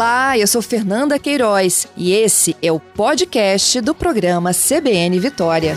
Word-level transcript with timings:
Olá, 0.00 0.38
eu 0.38 0.46
sou 0.46 0.62
Fernanda 0.62 1.18
Queiroz 1.18 1.86
e 1.94 2.10
esse 2.12 2.56
é 2.62 2.72
o 2.72 2.80
podcast 2.80 3.82
do 3.82 3.94
programa 3.94 4.50
CBN 4.54 5.20
Vitória. 5.20 5.76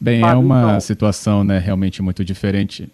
Bem, 0.00 0.22
é 0.22 0.34
uma 0.34 0.78
situação 0.78 1.42
né, 1.42 1.58
realmente 1.58 2.00
muito 2.00 2.24
diferente. 2.24 2.88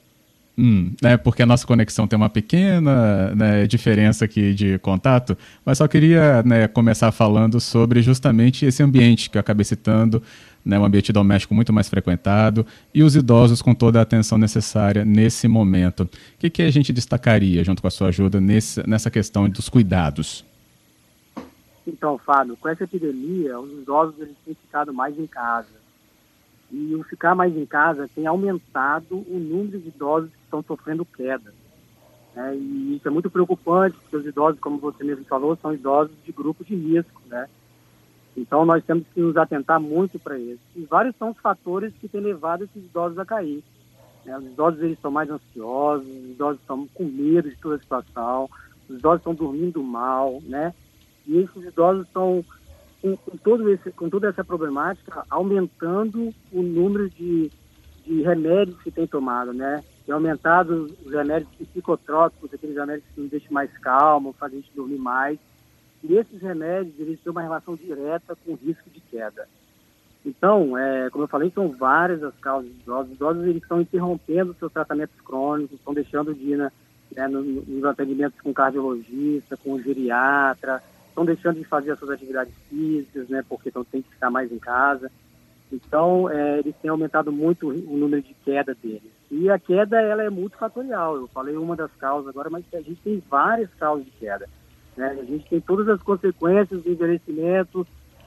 Hum, 0.56 0.92
né, 1.02 1.18
porque 1.18 1.42
a 1.42 1.46
nossa 1.46 1.66
conexão 1.66 2.08
tem 2.08 2.16
uma 2.16 2.30
pequena 2.30 3.34
né, 3.34 3.66
diferença 3.66 4.24
aqui 4.24 4.54
de 4.54 4.78
contato, 4.78 5.36
mas 5.62 5.76
só 5.76 5.86
queria 5.86 6.42
né, 6.42 6.66
começar 6.66 7.12
falando 7.12 7.60
sobre 7.60 8.00
justamente 8.00 8.64
esse 8.64 8.82
ambiente 8.82 9.28
que 9.28 9.36
eu 9.36 9.40
acabei 9.40 9.64
citando 9.64 10.22
né, 10.68 10.78
um 10.78 10.84
ambiente 10.84 11.10
doméstico 11.12 11.54
muito 11.54 11.72
mais 11.72 11.88
frequentado 11.88 12.66
e 12.94 13.02
os 13.02 13.16
idosos 13.16 13.62
com 13.62 13.74
toda 13.74 13.98
a 13.98 14.02
atenção 14.02 14.36
necessária 14.36 15.02
nesse 15.02 15.48
momento. 15.48 16.02
O 16.02 16.08
que, 16.38 16.50
que 16.50 16.62
a 16.62 16.70
gente 16.70 16.92
destacaria, 16.92 17.64
junto 17.64 17.80
com 17.80 17.88
a 17.88 17.90
sua 17.90 18.08
ajuda, 18.08 18.38
nesse, 18.38 18.86
nessa 18.86 19.10
questão 19.10 19.48
dos 19.48 19.70
cuidados? 19.70 20.44
Então, 21.86 22.18
Fábio, 22.18 22.54
com 22.58 22.68
essa 22.68 22.84
epidemia, 22.84 23.58
os 23.58 23.72
idosos 23.72 24.14
eles 24.20 24.36
têm 24.44 24.54
ficado 24.54 24.92
mais 24.92 25.18
em 25.18 25.26
casa. 25.26 25.78
E 26.70 26.94
o 26.94 27.02
ficar 27.02 27.34
mais 27.34 27.56
em 27.56 27.64
casa 27.64 28.10
tem 28.14 28.26
aumentado 28.26 29.24
o 29.26 29.38
número 29.38 29.78
de 29.78 29.88
idosos 29.88 30.28
que 30.28 30.44
estão 30.44 30.62
sofrendo 30.62 31.02
queda. 31.06 31.50
Né? 32.36 32.56
E 32.56 32.96
isso 32.96 33.08
é 33.08 33.10
muito 33.10 33.30
preocupante, 33.30 33.96
porque 34.02 34.18
os 34.18 34.26
idosos, 34.26 34.60
como 34.60 34.76
você 34.76 35.02
mesmo 35.02 35.24
falou, 35.24 35.56
são 35.56 35.72
idosos 35.72 36.14
de 36.26 36.30
grupo 36.30 36.62
de 36.62 36.74
risco, 36.74 37.22
né? 37.26 37.48
Então, 38.38 38.64
nós 38.64 38.84
temos 38.84 39.04
que 39.12 39.20
nos 39.20 39.36
atentar 39.36 39.80
muito 39.80 40.18
para 40.18 40.38
isso. 40.38 40.60
E 40.76 40.84
vários 40.84 41.16
são 41.16 41.30
os 41.30 41.38
fatores 41.38 41.92
que 42.00 42.08
têm 42.08 42.20
levado 42.20 42.64
esses 42.64 42.84
idosos 42.84 43.18
a 43.18 43.24
cair. 43.24 43.62
Né? 44.24 44.38
Os 44.38 44.44
idosos 44.44 44.80
eles 44.80 44.96
estão 44.96 45.10
mais 45.10 45.28
ansiosos, 45.28 46.06
os 46.06 46.30
idosos 46.30 46.60
estão 46.60 46.86
com 46.94 47.04
medo 47.04 47.50
de 47.50 47.56
toda 47.56 47.76
a 47.76 47.78
situação, 47.78 48.48
os 48.88 48.96
idosos 48.96 49.20
estão 49.20 49.34
dormindo 49.34 49.82
mal, 49.82 50.40
né? 50.44 50.72
E 51.26 51.38
esses 51.38 51.64
idosos 51.64 52.06
estão 52.06 52.44
com, 53.02 53.16
com, 53.16 53.36
todo 53.38 53.68
esse, 53.70 53.90
com 53.92 54.08
toda 54.08 54.28
essa 54.28 54.44
problemática 54.44 55.24
aumentando 55.28 56.32
o 56.52 56.62
número 56.62 57.10
de, 57.10 57.50
de 58.04 58.22
remédios 58.22 58.80
que 58.82 58.90
tem 58.90 59.06
tomado, 59.06 59.52
né? 59.52 59.82
Tem 60.06 60.14
aumentado 60.14 60.86
os 61.04 61.12
remédios 61.12 61.50
psicotrópicos, 61.56 62.52
aqueles 62.54 62.76
remédios 62.76 63.04
que 63.14 63.20
nos 63.20 63.30
deixam 63.30 63.52
mais 63.52 63.70
calmo, 63.78 64.34
fazem 64.38 64.58
a 64.58 64.62
gente 64.62 64.74
dormir 64.74 64.98
mais. 64.98 65.38
E 66.02 66.14
esses 66.14 66.40
remédios, 66.40 66.98
eles 66.98 67.20
têm 67.20 67.30
uma 67.30 67.42
relação 67.42 67.74
direta 67.74 68.36
com 68.44 68.52
o 68.52 68.56
risco 68.56 68.88
de 68.90 69.00
queda. 69.00 69.48
Então, 70.24 70.76
é, 70.76 71.08
como 71.10 71.24
eu 71.24 71.28
falei, 71.28 71.50
são 71.50 71.70
várias 71.70 72.22
as 72.22 72.36
causas 72.36 72.70
dos 72.70 72.80
idosos. 72.80 73.10
Os 73.10 73.16
idosos 73.16 73.44
eles 73.44 73.62
estão 73.62 73.80
interrompendo 73.80 74.54
seus 74.54 74.72
tratamentos 74.72 75.18
crônicos, 75.20 75.78
estão 75.78 75.94
deixando 75.94 76.34
de 76.34 76.52
ir 76.52 76.58
né, 76.58 76.72
nos 77.28 77.84
atendimentos 77.84 78.40
com 78.40 78.52
cardiologista, 78.52 79.56
com 79.56 79.80
geriatra, 79.80 80.82
estão 81.08 81.24
deixando 81.24 81.56
de 81.56 81.64
fazer 81.64 81.92
as 81.92 81.98
suas 81.98 82.12
atividades 82.12 82.54
físicas, 82.68 83.28
né, 83.28 83.44
porque 83.48 83.68
estão, 83.68 83.84
tem 83.84 84.02
que 84.02 84.10
ficar 84.10 84.30
mais 84.30 84.52
em 84.52 84.58
casa. 84.58 85.10
Então, 85.72 86.30
é, 86.30 86.60
eles 86.60 86.74
têm 86.80 86.90
aumentado 86.90 87.30
muito 87.30 87.68
o 87.68 87.96
número 87.96 88.22
de 88.22 88.34
queda 88.44 88.74
deles. 88.74 89.10
E 89.30 89.50
a 89.50 89.58
queda, 89.58 90.00
ela 90.00 90.22
é 90.22 90.30
multifatorial. 90.30 91.16
Eu 91.16 91.26
falei 91.28 91.56
uma 91.56 91.76
das 91.76 91.90
causas 91.92 92.28
agora, 92.28 92.48
mas 92.48 92.64
a 92.72 92.80
gente 92.80 93.00
tem 93.02 93.22
várias 93.28 93.72
causas 93.74 94.04
de 94.06 94.10
queda. 94.12 94.48
Né? 94.98 95.16
A 95.20 95.24
gente 95.24 95.48
tem 95.48 95.60
todas 95.60 95.88
as 95.88 96.02
consequências 96.02 96.82
do 96.82 96.90
envelhecimento, 96.90 97.86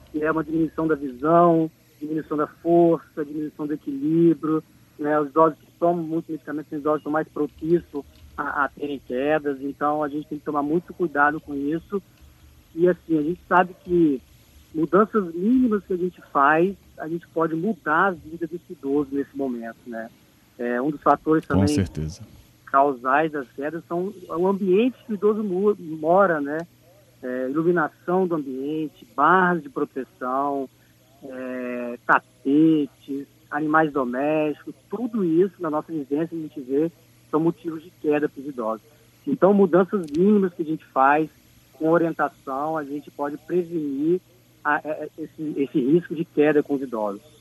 que 0.10 0.24
é 0.24 0.32
uma 0.32 0.44
diminuição 0.44 0.88
da 0.88 0.96
visão, 0.96 1.70
diminuição 2.00 2.38
da 2.38 2.48
força, 2.48 3.26
diminuição 3.26 3.68
do 3.68 3.74
equilíbrio. 3.74 4.64
Né? 4.98 5.20
Os 5.20 5.28
idosos 5.28 5.60
que 5.60 5.72
tomam 5.78 6.02
muitos 6.02 6.30
medicamentos, 6.30 6.72
os 6.72 6.80
idosos 6.80 7.04
são 7.04 7.12
mais 7.12 7.28
propícios 7.28 8.06
a, 8.38 8.64
a 8.64 8.70
terem 8.70 9.00
quedas, 9.06 9.62
então 9.62 10.02
a 10.02 10.08
gente 10.08 10.28
tem 10.28 10.40
que 10.40 10.46
tomar 10.46 10.64
muito 10.64 10.94
cuidado 10.94 11.42
com 11.42 11.54
isso. 11.54 12.02
E 12.74 12.88
assim, 12.88 13.18
a 13.18 13.22
gente 13.22 13.42
sabe 13.50 13.76
que 13.84 14.22
mudanças 14.74 15.36
mínimas 15.36 15.84
que 15.84 15.92
a 15.92 15.98
gente 15.98 16.22
faz, 16.32 16.74
a 16.98 17.10
gente 17.10 17.28
pode 17.28 17.54
mudar 17.54 18.08
a 18.08 18.12
vida 18.12 18.48
desse 18.48 18.72
idoso 18.72 19.10
nesse 19.12 19.36
momento, 19.36 19.76
né? 19.86 20.10
É 20.58 20.82
um 20.82 20.90
dos 20.90 21.02
fatores 21.02 21.46
também. 21.46 21.66
Com 21.66 21.74
certeza 21.74 22.22
causais 22.72 23.32
das 23.32 23.48
quedas 23.52 23.84
são 23.88 24.14
o 24.30 24.48
ambiente 24.48 24.98
que 25.06 25.12
o 25.12 25.16
idoso 25.16 25.44
mora, 25.44 26.40
né? 26.40 26.60
É, 27.22 27.50
iluminação 27.50 28.26
do 28.26 28.36
ambiente, 28.36 29.06
barras 29.16 29.62
de 29.62 29.70
proteção, 29.70 30.68
é, 31.24 32.00
tapetes, 32.06 33.28
animais 33.52 33.92
domésticos, 33.92 34.74
tudo 34.90 35.24
isso 35.24 35.54
na 35.60 35.70
nossa 35.70 35.92
vivência 35.92 36.36
a 36.36 36.42
gente 36.42 36.60
vê 36.62 36.92
são 37.30 37.40
motivos 37.40 37.84
de 37.84 37.92
queda 38.02 38.28
para 38.28 38.42
os 38.42 38.48
idosos. 38.48 38.86
Então, 39.28 39.54
mudanças 39.54 40.06
mínimas 40.18 40.54
que 40.54 40.64
a 40.64 40.66
gente 40.66 40.86
faz 40.86 41.30
com 41.74 41.90
orientação, 41.90 42.78
a 42.78 42.84
gente 42.84 43.12
pode 43.12 43.38
prevenir 43.38 44.20
a, 44.64 44.76
a, 44.78 45.08
esse, 45.18 45.54
esse 45.58 45.80
risco 45.80 46.16
de 46.16 46.26
queda 46.26 46.64
com 46.64 46.76
os 46.76 46.82
idosos. 46.82 47.41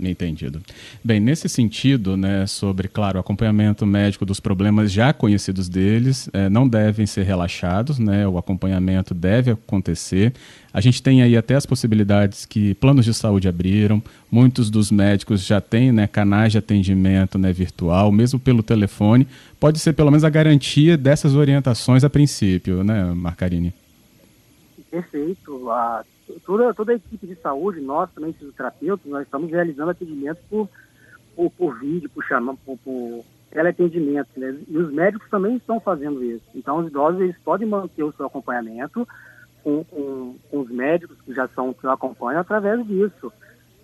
Entendido. 0.00 0.60
Bem, 1.02 1.20
nesse 1.20 1.48
sentido, 1.48 2.16
né, 2.16 2.46
sobre, 2.46 2.88
claro, 2.88 3.18
acompanhamento 3.18 3.86
médico 3.86 4.26
dos 4.26 4.40
problemas 4.40 4.90
já 4.90 5.12
conhecidos 5.12 5.68
deles, 5.68 6.28
é, 6.32 6.48
não 6.48 6.68
devem 6.68 7.06
ser 7.06 7.22
relaxados, 7.22 7.98
né, 7.98 8.26
o 8.26 8.36
acompanhamento 8.36 9.14
deve 9.14 9.52
acontecer. 9.52 10.32
A 10.72 10.80
gente 10.80 11.00
tem 11.00 11.22
aí 11.22 11.36
até 11.36 11.54
as 11.54 11.64
possibilidades 11.64 12.44
que 12.44 12.74
planos 12.74 13.04
de 13.04 13.14
saúde 13.14 13.46
abriram, 13.46 14.02
muitos 14.30 14.68
dos 14.68 14.90
médicos 14.90 15.46
já 15.46 15.60
têm 15.60 15.92
né, 15.92 16.08
canais 16.08 16.50
de 16.50 16.58
atendimento 16.58 17.38
né, 17.38 17.52
virtual, 17.52 18.10
mesmo 18.10 18.40
pelo 18.40 18.62
telefone. 18.62 19.28
Pode 19.60 19.78
ser 19.78 19.92
pelo 19.92 20.10
menos 20.10 20.24
a 20.24 20.30
garantia 20.30 20.96
dessas 20.96 21.34
orientações 21.34 22.02
a 22.02 22.10
princípio, 22.10 22.82
né, 22.82 23.04
Marcarini? 23.14 23.72
Perfeito. 24.94 25.70
A 25.72 26.04
toda, 26.46 26.72
toda 26.72 26.92
a 26.92 26.94
equipe 26.94 27.26
de 27.26 27.34
saúde, 27.34 27.80
nós 27.80 28.08
também, 28.12 28.32
fisioterapeutas, 28.32 29.10
nós 29.10 29.22
estamos 29.24 29.50
realizando 29.50 29.90
atendimento 29.90 30.38
por, 30.48 30.68
por, 31.34 31.50
por 31.50 31.78
vídeo, 31.80 32.08
por 32.10 32.22
chamar, 32.22 32.54
por, 32.64 32.78
por 32.78 33.24
teleatendimento, 33.50 34.28
né? 34.36 34.56
E 34.68 34.78
os 34.78 34.92
médicos 34.92 35.28
também 35.28 35.56
estão 35.56 35.80
fazendo 35.80 36.22
isso. 36.22 36.44
Então, 36.54 36.78
os 36.78 36.86
idosos, 36.86 37.20
eles 37.20 37.36
podem 37.38 37.66
manter 37.66 38.04
o 38.04 38.12
seu 38.12 38.26
acompanhamento 38.26 39.06
com, 39.64 39.82
com, 39.82 40.36
com 40.48 40.60
os 40.60 40.70
médicos 40.70 41.20
que 41.22 41.34
já 41.34 41.48
são, 41.48 41.74
que 41.74 41.84
o 41.84 41.90
acompanham 41.90 42.40
através 42.40 42.86
disso. 42.86 43.32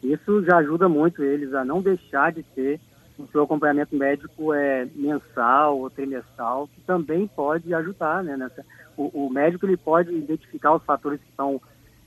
Isso 0.05 0.45
já 0.45 0.59
ajuda 0.59 0.89
muito 0.89 1.25
eles 1.25 1.53
a 1.55 1.65
não 1.65 1.83
deixar 1.83 2.31
de 2.31 2.45
ter 2.45 2.79
o 3.23 3.29
seu 3.31 3.43
acompanhamento 3.43 3.95
médico 3.97 4.53
é 4.53 4.87
mensal 4.95 5.79
ou 5.79 5.91
trimestral, 5.91 6.69
que 6.69 6.81
também 6.83 7.27
pode 7.27 7.73
ajudar, 7.75 8.23
né? 8.23 8.37
Nessa, 8.37 8.65
o, 8.97 9.27
o 9.27 9.31
médico 9.31 9.67
ele 9.67 9.77
pode 9.77 10.13
identificar 10.15 10.75
os 10.75 10.85
fatores 10.85 11.21
que 11.21 11.29
estão 11.29 11.61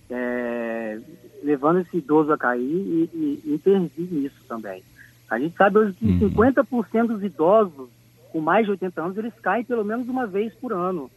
é, 0.10 1.00
levando 1.44 1.80
esse 1.80 1.98
idoso 1.98 2.32
a 2.32 2.38
cair 2.38 2.62
e, 2.62 3.10
e, 3.46 3.54
intervir 3.54 4.12
nisso 4.12 4.44
também. 4.48 4.84
A 5.30 5.40
gente 5.40 5.56
sabe 5.56 5.80
hoje 5.80 5.94
que 5.94 6.06
uhum. 6.06 6.30
50% 6.30 7.08
dos 7.08 7.24
idosos 7.24 7.90
com 8.34 8.42
mais 8.42 8.66
de 8.66 8.72
80 8.72 9.02
anos, 9.02 9.18
eles 9.18 9.34
caem 9.42 9.64
pelo 9.64 9.86
menos 9.86 10.10
uma 10.10 10.26
vez 10.26 10.52
por 10.56 10.74
ano. 10.74 11.10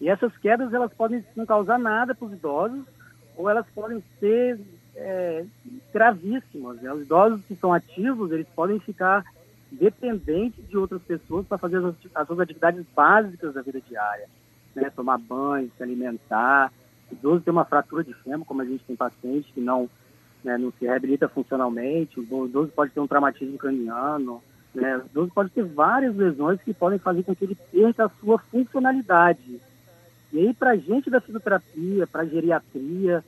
E 0.00 0.08
essas 0.08 0.34
quedas, 0.38 0.72
elas 0.72 0.92
podem 0.94 1.24
não 1.34 1.44
causar 1.44 1.78
nada 1.78 2.14
para 2.14 2.26
os 2.26 2.32
idosos, 2.32 2.84
ou 3.36 3.50
elas 3.50 3.66
podem 3.74 4.00
ser 4.20 4.60
é, 4.96 5.44
gravíssimas. 5.92 6.80
Né? 6.80 6.92
Os 6.92 7.02
idosos 7.02 7.40
que 7.46 7.56
são 7.56 7.72
ativos, 7.72 8.30
eles 8.30 8.46
podem 8.54 8.78
ficar 8.80 9.24
dependentes 9.70 10.66
de 10.68 10.76
outras 10.76 11.02
pessoas 11.02 11.46
para 11.46 11.58
fazer 11.58 11.78
as, 11.78 11.94
as 12.14 12.26
suas 12.26 12.40
atividades 12.40 12.84
básicas 12.94 13.54
da 13.54 13.62
vida 13.62 13.80
diária. 13.80 14.28
Né? 14.74 14.90
Tomar 14.90 15.18
banho, 15.18 15.70
se 15.76 15.82
alimentar, 15.82 16.72
o 17.10 17.14
idoso 17.14 17.42
tem 17.42 17.52
uma 17.52 17.64
fratura 17.64 18.04
de 18.04 18.14
fêmur, 18.14 18.46
como 18.46 18.62
a 18.62 18.64
gente 18.64 18.84
tem 18.84 18.96
paciente 18.96 19.52
que 19.52 19.60
não, 19.60 19.88
né, 20.42 20.56
não 20.58 20.72
se 20.72 20.84
reabilita 20.84 21.28
funcionalmente, 21.28 22.18
o 22.18 22.46
idoso 22.46 22.72
pode 22.74 22.92
ter 22.92 23.00
um 23.00 23.06
traumatismo 23.06 23.58
craniano, 23.58 24.42
né, 24.74 24.98
o 24.98 25.06
idoso 25.06 25.30
pode 25.32 25.50
ter 25.50 25.64
várias 25.64 26.16
lesões 26.16 26.60
que 26.62 26.74
podem 26.74 26.98
fazer 26.98 27.22
com 27.22 27.34
que 27.34 27.44
ele 27.44 27.56
perca 27.70 28.06
a 28.06 28.10
sua 28.20 28.38
funcionalidade. 28.38 29.60
E 30.32 30.38
aí, 30.38 30.54
para 30.54 30.76
gente 30.76 31.08
da 31.10 31.20
fisioterapia, 31.20 32.06
para 32.08 32.24
geriatria, 32.24 33.24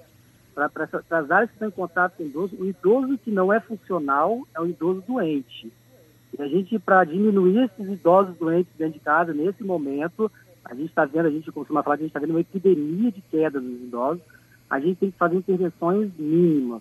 para 0.56 0.88
as 1.10 1.30
áreas 1.30 1.50
que 1.50 1.56
estão 1.56 1.68
em 1.68 1.72
contato 1.72 2.16
com 2.16 2.22
o 2.22 2.26
idoso, 2.26 2.56
o 2.58 2.64
idoso 2.64 3.18
que 3.18 3.30
não 3.30 3.52
é 3.52 3.60
funcional 3.60 4.40
é 4.54 4.60
o 4.60 4.66
idoso 4.66 5.04
doente. 5.06 5.70
E 6.36 6.42
a 6.42 6.48
gente, 6.48 6.78
para 6.78 7.04
diminuir 7.04 7.64
esses 7.64 7.92
idosos 7.92 8.34
doentes 8.38 8.72
dentro 8.78 8.94
de 8.94 9.00
casa, 9.00 9.34
nesse 9.34 9.62
momento, 9.62 10.32
a 10.64 10.74
gente 10.74 10.88
está 10.88 11.04
vendo, 11.04 11.26
a 11.26 11.30
gente 11.30 11.52
costuma 11.52 11.82
falar 11.82 11.98
que 11.98 12.04
a 12.04 12.06
gente 12.06 12.10
está 12.10 12.20
vendo 12.20 12.30
uma 12.30 12.40
epidemia 12.40 13.12
de 13.12 13.20
queda 13.20 13.60
nos 13.60 13.82
idosos. 13.82 14.22
A 14.68 14.80
gente 14.80 14.96
tem 14.96 15.10
que 15.10 15.18
fazer 15.18 15.36
intervenções 15.36 16.10
mínimas. 16.18 16.80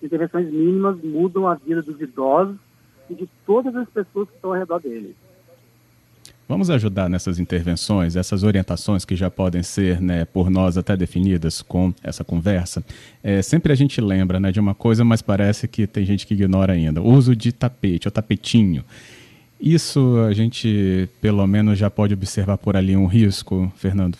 Intervenções 0.00 0.50
mínimas 0.50 1.02
mudam 1.02 1.48
a 1.48 1.54
vida 1.54 1.82
dos 1.82 2.00
idosos 2.00 2.56
e 3.10 3.14
de 3.14 3.28
todas 3.44 3.74
as 3.74 3.88
pessoas 3.88 4.28
que 4.28 4.36
estão 4.36 4.50
ao 4.52 4.58
redor 4.58 4.78
deles. 4.78 5.16
Vamos 6.48 6.70
ajudar 6.70 7.08
nessas 7.08 7.40
intervenções, 7.40 8.14
essas 8.14 8.44
orientações 8.44 9.04
que 9.04 9.16
já 9.16 9.28
podem 9.28 9.64
ser, 9.64 10.00
né, 10.00 10.24
por 10.24 10.48
nós 10.48 10.78
até 10.78 10.96
definidas 10.96 11.60
com 11.60 11.92
essa 12.04 12.22
conversa. 12.22 12.84
É, 13.20 13.42
sempre 13.42 13.72
a 13.72 13.74
gente 13.74 14.00
lembra, 14.00 14.38
né, 14.38 14.52
de 14.52 14.60
uma 14.60 14.72
coisa, 14.72 15.04
mas 15.04 15.20
parece 15.20 15.66
que 15.66 15.88
tem 15.88 16.04
gente 16.04 16.24
que 16.24 16.34
ignora 16.34 16.72
ainda. 16.72 17.02
O 17.02 17.12
uso 17.12 17.34
de 17.34 17.50
tapete, 17.50 18.06
o 18.06 18.12
tapetinho. 18.12 18.84
Isso 19.60 20.18
a 20.18 20.32
gente, 20.32 21.08
pelo 21.20 21.44
menos, 21.48 21.76
já 21.78 21.90
pode 21.90 22.14
observar 22.14 22.58
por 22.58 22.76
ali 22.76 22.96
um 22.96 23.06
risco, 23.06 23.72
Fernando? 23.76 24.18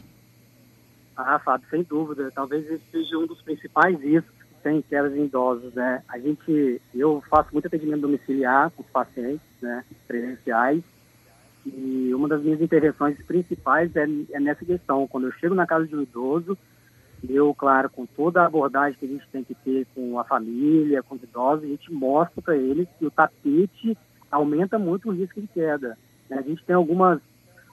Ah, 1.17 1.39
Fábio, 1.39 1.69
sem 1.71 1.85
dúvida. 1.85 2.33
Talvez 2.35 2.69
esse 2.69 2.83
seja 2.91 3.19
um 3.19 3.27
dos 3.27 3.41
principais 3.43 4.01
riscos 4.01 4.33
que 4.33 4.63
tem 4.65 4.83
quedas 4.83 5.15
em 5.15 5.27
idosos, 5.27 5.73
né? 5.75 6.03
A 6.09 6.19
gente, 6.19 6.81
eu 6.93 7.23
faço 7.31 7.51
muito 7.53 7.67
atendimento 7.67 8.01
domiciliar 8.01 8.71
com 8.71 8.83
os 8.83 8.89
pacientes, 8.89 9.47
né, 9.63 9.85
presenciais, 10.09 10.83
e 11.67 12.15
uma 12.15 12.29
das 12.29 12.43
minhas 12.43 12.61
intervenções 12.61 13.21
principais 13.25 13.95
é, 13.97 14.07
é, 14.31 14.41
nessa 14.41 14.65
questão. 14.65 15.07
Quando 15.09 15.27
eu 15.27 15.33
chego 15.33 15.55
na 15.55 15.67
casa 15.67 15.87
de 15.87 15.97
um 15.97 16.03
idoso, 16.03 16.57
eu, 17.29 17.53
claro, 17.55 17.91
com 17.91 18.07
toda 18.07 18.43
a 18.43 18.47
abordagem 18.47 18.99
que 18.99 19.05
a 19.05 19.09
gente 19.09 19.29
tem 19.29 19.43
que 19.43 19.55
ter 19.55 19.87
com 19.95 20.19
a 20.19 20.25
família, 20.25 21.03
com 21.03 21.17
os 21.17 21.23
idosos, 21.23 21.65
a 21.65 21.69
gente 21.69 21.93
mostra 21.93 22.41
para 22.41 22.57
eles 22.57 22.89
que 22.99 23.07
o 23.07 23.11
tapete 23.11 23.99
aumenta 24.31 24.79
muito 24.79 25.09
o 25.09 25.13
risco 25.13 25.41
de 25.41 25.49
queda. 25.49 25.99
Né? 26.29 26.39
A 26.39 26.43
gente 26.43 26.65
tem 26.65 26.77
algumas, 26.77 27.21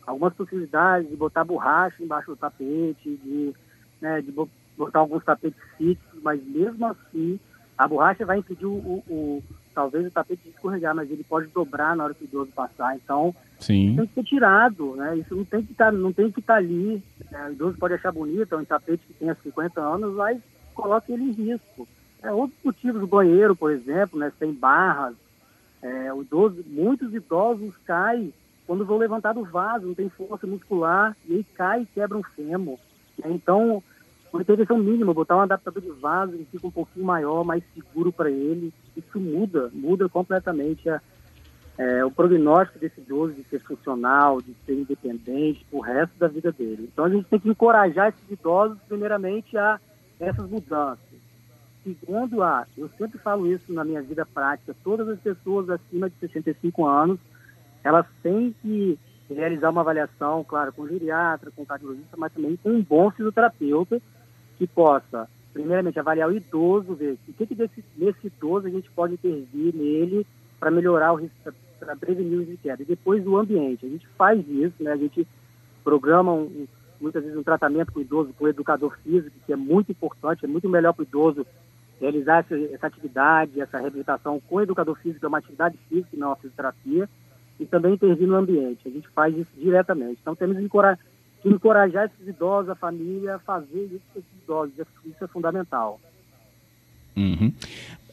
algumas 0.07 0.33
possibilidades 0.33 1.09
de 1.09 1.15
botar 1.15 1.43
borracha 1.43 2.01
embaixo 2.01 2.31
do 2.31 2.37
tapete, 2.37 3.19
de, 3.23 3.53
né, 4.01 4.21
de 4.21 4.31
botar 4.31 4.99
alguns 4.99 5.23
tapetes 5.23 5.61
fixos, 5.77 6.23
mas 6.23 6.43
mesmo 6.43 6.85
assim 6.87 7.39
a 7.77 7.87
borracha 7.87 8.25
vai 8.25 8.39
impedir 8.39 8.65
o, 8.65 8.71
o, 8.71 9.03
o 9.09 9.43
talvez 9.73 10.05
o 10.05 10.11
tapete 10.11 10.47
escorregar, 10.47 10.95
mas 10.95 11.09
ele 11.09 11.23
pode 11.23 11.47
dobrar 11.47 11.95
na 11.95 12.05
hora 12.05 12.13
que 12.13 12.23
o 12.23 12.25
idoso 12.25 12.51
passar. 12.51 12.95
Então, 12.95 13.35
Sim. 13.63 13.95
tem 13.95 14.07
que 14.07 14.13
ser 14.13 14.23
tirado, 14.23 14.95
né? 14.95 15.17
Isso 15.17 15.35
não 15.35 15.45
tem 15.45 15.63
que 15.63 15.71
estar, 15.71 15.85
tá, 15.85 15.91
não 15.91 16.11
tem 16.11 16.31
que 16.31 16.39
estar 16.39 16.53
tá 16.53 16.59
ali. 16.59 17.01
Né? 17.31 17.47
O 17.47 17.51
idoso 17.53 17.77
pode 17.77 17.93
achar 17.93 18.11
bonito, 18.11 18.53
é 18.53 18.57
um 18.57 18.65
tapete 18.65 19.05
que 19.07 19.13
tenha 19.13 19.35
50 19.35 19.79
anos, 19.79 20.15
mas 20.15 20.39
coloque 20.73 21.11
ele 21.13 21.23
em 21.23 21.31
risco. 21.31 21.87
É, 22.21 22.31
outros 22.31 22.57
motivos, 22.63 23.01
o 23.01 23.07
banheiro, 23.07 23.55
por 23.55 23.71
exemplo, 23.71 24.19
né? 24.19 24.31
Tem 24.37 24.53
barras. 24.53 25.15
É, 25.81 26.13
o 26.13 26.21
idoso, 26.21 26.63
muitos 26.67 27.13
idosos 27.13 27.75
caem 27.85 28.33
quando 28.65 28.85
vão 28.85 28.97
levantar 28.97 29.33
do 29.33 29.43
vaso, 29.43 29.87
não 29.87 29.93
tem 29.93 30.09
força 30.09 30.47
muscular, 30.47 31.15
e 31.27 31.35
aí 31.35 31.43
cai 31.55 31.81
e 31.81 31.85
quebra 31.85 32.17
um 32.17 32.23
fêmur. 32.23 32.77
Então, 33.25 33.83
uma 34.31 34.41
intervenção 34.41 34.77
mínima, 34.77 35.13
botar 35.13 35.37
um 35.37 35.41
adaptador 35.41 35.81
de 35.81 35.91
vaso 35.91 36.37
que 36.37 36.45
fica 36.45 36.67
um 36.67 36.71
pouquinho 36.71 37.05
maior, 37.05 37.43
mais 37.43 37.63
seguro 37.73 38.11
para 38.11 38.31
ele, 38.31 38.73
isso 38.95 39.19
muda, 39.19 39.69
muda 39.73 40.07
completamente 40.09 40.89
a, 40.89 41.01
é, 41.77 42.05
o 42.05 42.11
prognóstico 42.11 42.79
desse 42.79 43.01
idoso 43.01 43.33
de 43.33 43.43
ser 43.45 43.59
funcional, 43.59 44.41
de 44.41 44.53
ser 44.65 44.73
independente 44.73 45.65
o 45.71 45.79
resto 45.79 46.17
da 46.17 46.27
vida 46.27 46.51
dele. 46.51 46.89
Então 46.91 47.05
a 47.05 47.09
gente 47.09 47.25
tem 47.25 47.39
que 47.39 47.49
encorajar 47.49 48.09
esses 48.09 48.31
idosos, 48.31 48.77
primeiramente, 48.87 49.57
a 49.57 49.79
essas 50.19 50.49
mudanças. 50.49 50.99
Segundo, 51.83 52.41
a, 52.41 52.65
eu 52.77 52.89
sempre 52.97 53.17
falo 53.19 53.47
isso 53.47 53.73
na 53.73 53.83
minha 53.83 54.01
vida 54.01 54.25
prática, 54.25 54.75
todas 54.83 55.07
as 55.09 55.19
pessoas 55.19 55.69
acima 55.69 56.09
de 56.09 56.15
65 56.17 56.85
anos, 56.85 57.19
elas 57.83 58.05
têm 58.21 58.55
que 58.61 58.97
realizar 59.29 59.69
uma 59.69 59.81
avaliação, 59.81 60.43
claro, 60.43 60.71
com 60.71 60.87
geriatra, 60.87 61.51
com 61.51 61.65
cardiologista, 61.65 62.15
mas 62.15 62.31
também 62.31 62.55
com 62.55 62.69
um 62.69 62.81
bom 62.81 63.11
fisioterapeuta, 63.11 64.01
que 64.57 64.67
possa, 64.67 65.27
primeiramente, 65.51 65.99
avaliar 65.99 66.29
o 66.29 66.35
idoso, 66.35 66.95
ver 66.95 67.17
o 67.27 67.33
que, 67.33 67.47
que 67.47 67.55
desse, 67.55 67.83
nesse 67.97 68.27
idoso 68.27 68.67
a 68.67 68.69
gente 68.69 68.89
pode 68.91 69.15
intervir 69.15 69.75
nele 69.75 70.25
para 70.59 70.71
melhorar 70.71 71.11
o 71.11 71.17
risco, 71.17 71.53
para 71.83 71.95
prevenir 71.95 72.37
o 72.37 72.39
risco 72.39 72.51
de 72.53 72.57
queda. 72.57 72.81
E 72.81 72.85
depois 72.85 73.25
o 73.25 73.37
ambiente. 73.37 73.85
A 73.85 73.89
gente 73.89 74.07
faz 74.17 74.39
isso, 74.47 74.81
né? 74.81 74.91
A 74.91 74.97
gente 74.97 75.27
programa 75.83 76.33
um, 76.33 76.67
muitas 76.99 77.23
vezes 77.23 77.37
um 77.37 77.43
tratamento 77.43 77.91
com 77.91 77.99
o 77.99 78.01
idoso, 78.01 78.33
com 78.33 78.45
o 78.45 78.47
educador 78.47 78.97
físico, 79.03 79.35
que 79.45 79.53
é 79.53 79.55
muito 79.55 79.91
importante, 79.91 80.45
é 80.45 80.47
muito 80.47 80.69
melhor 80.69 80.93
para 80.93 81.03
o 81.03 81.05
idoso 81.05 81.45
realizar 81.99 82.39
essa, 82.39 82.57
essa, 82.73 82.87
atividade, 82.87 83.61
essa 83.61 83.77
reabilitação 83.77 84.41
com 84.49 84.55
o 84.55 84.61
educador 84.61 84.95
físico, 84.95 85.25
é 85.25 85.27
uma 85.27 85.37
atividade 85.37 85.77
física, 85.89 86.17
não 86.17 86.27
uma 86.27 86.35
fisioterapia, 86.35 87.09
e 87.59 87.65
também 87.65 87.93
intervir 87.93 88.27
no 88.27 88.35
ambiente. 88.35 88.87
A 88.87 88.91
gente 88.91 89.07
faz 89.09 89.37
isso 89.37 89.51
diretamente. 89.57 90.19
Então 90.21 90.35
temos 90.35 90.57
que 90.57 90.63
encorajar 90.63 90.99
encorajar 91.45 92.05
esses 92.05 92.27
idosos, 92.27 92.69
a 92.69 92.75
família, 92.75 93.35
a 93.35 93.39
fazer 93.39 93.83
isso 93.85 94.03
com 94.13 94.19
esses 94.19 94.43
idosos. 94.43 94.73
Isso 95.05 95.23
é 95.23 95.27
fundamental. 95.27 95.99
Uhum. 97.15 97.53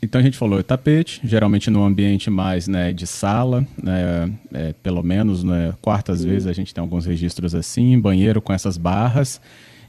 Então 0.02 0.18
a 0.18 0.24
gente 0.24 0.38
falou 0.38 0.62
tapete, 0.62 1.20
geralmente 1.22 1.68
no 1.70 1.84
ambiente 1.84 2.30
mais 2.30 2.66
né, 2.66 2.92
de 2.92 3.06
sala, 3.06 3.66
né, 3.82 4.32
é, 4.52 4.72
pelo 4.82 5.02
menos 5.02 5.44
né, 5.44 5.74
quartas 5.82 6.20
Sim. 6.20 6.28
vezes 6.28 6.46
a 6.46 6.52
gente 6.52 6.72
tem 6.72 6.80
alguns 6.80 7.04
registros 7.04 7.54
assim, 7.54 7.98
banheiro 8.00 8.40
com 8.40 8.52
essas 8.52 8.78
barras 8.78 9.40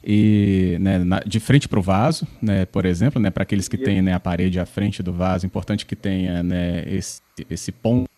e 0.03 0.77
né, 0.81 0.99
na, 0.99 1.19
de 1.19 1.39
frente 1.39 1.69
para 1.69 1.79
o 1.79 1.81
vaso, 1.81 2.27
né, 2.41 2.65
por 2.65 2.85
exemplo, 2.85 3.21
né, 3.21 3.29
para 3.29 3.43
aqueles 3.43 3.69
que 3.69 3.77
têm 3.77 4.01
né, 4.01 4.13
a 4.13 4.19
parede 4.19 4.59
à 4.59 4.65
frente 4.65 5.01
do 5.01 5.13
vaso, 5.13 5.45
importante 5.45 5.85
que 5.85 5.95
tenha 5.95 6.43
né, 6.43 6.83
esse, 6.87 7.21
esse 7.49 7.71
ponto 7.71 8.09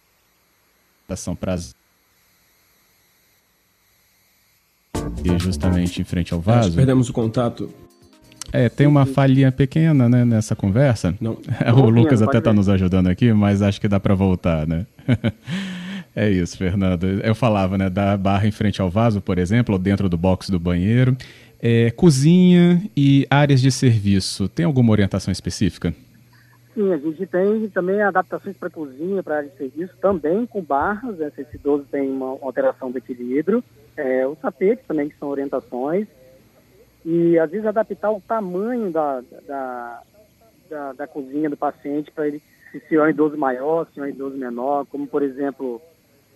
para 1.39 1.54
as 1.54 1.75
e 5.24 5.39
justamente 5.39 6.01
em 6.01 6.04
frente 6.04 6.34
ao 6.34 6.39
vaso. 6.39 6.69
Acho 6.69 6.75
perdemos 6.75 7.10
o 7.10 7.13
contato. 7.13 7.69
É, 8.54 8.70
tem 8.70 8.86
uma 8.86 9.06
falhinha 9.06 9.52
pequena, 9.52 10.08
né, 10.08 10.24
nessa 10.24 10.56
conversa. 10.56 11.16
Não. 11.20 11.40
o 11.76 11.90
Lucas 11.90 12.22
até 12.22 12.38
está 12.38 12.54
nos 12.54 12.70
ajudando 12.70 13.08
aqui, 13.08 13.34
mas 13.34 13.64
acho 13.64 13.82
que 13.82 13.88
dá 13.88 14.00
para 14.00 14.14
voltar, 14.14 14.68
né? 14.68 14.86
é 16.16 16.30
isso, 16.30 16.56
Fernando. 16.56 17.04
Eu 17.04 17.34
falava, 17.34 17.78
né, 17.78 17.90
da 17.90 18.16
barra 18.16 18.48
em 18.48 18.52
frente 18.52 18.80
ao 18.80 18.92
vaso, 18.92 19.20
por 19.20 19.40
exemplo, 19.40 19.74
ou 19.74 19.80
dentro 19.80 20.08
do 20.08 20.18
box 20.18 20.52
do 20.52 20.60
banheiro. 20.60 21.18
É, 21.60 21.90
cozinha 21.92 22.82
e 22.96 23.26
áreas 23.30 23.60
de 23.60 23.72
serviço. 23.72 24.48
Tem 24.48 24.66
alguma 24.66 24.92
orientação 24.92 25.32
específica? 25.32 25.94
Sim, 26.76 26.92
a 26.92 26.98
gente 26.98 27.26
tem 27.26 27.68
também 27.70 28.02
adaptações 28.02 28.56
para 28.58 28.70
cozinha, 28.70 29.24
para 29.24 29.38
área 29.38 29.50
de 29.50 29.58
serviço, 29.58 29.94
também 30.00 30.46
com 30.46 30.62
barras. 30.62 31.18
Né, 31.18 31.32
se 31.36 31.42
esse 31.42 31.56
idoso 31.56 31.86
tem 31.90 32.08
uma 32.08 32.38
alteração 32.42 32.92
do 32.92 32.98
equilíbrio 33.00 33.64
é, 33.96 34.28
os 34.28 34.38
tapetes 34.40 34.86
também, 34.88 35.10
que 35.10 35.18
são 35.18 35.30
orientações, 35.30 36.08
e 37.06 37.38
às 37.38 37.52
vezes 37.52 37.66
adaptar 37.66 38.12
o 38.12 38.22
tamanho 38.22 38.92
da, 38.92 39.22
da, 39.46 40.02
da, 40.70 40.94
da 40.94 41.08
cozinha 41.08 41.50
do 41.50 41.58
paciente 41.58 42.12
para 42.12 42.28
ele, 42.28 42.42
se, 42.88 42.96
é 42.96 43.02
um 43.02 43.10
idoso 43.10 43.38
maior, 43.38 43.88
se 43.94 44.00
é 44.00 44.04
um 44.04 44.08
idoso 44.08 44.38
menor, 44.38 44.86
como 44.86 45.06
por 45.06 45.22
exemplo, 45.22 45.82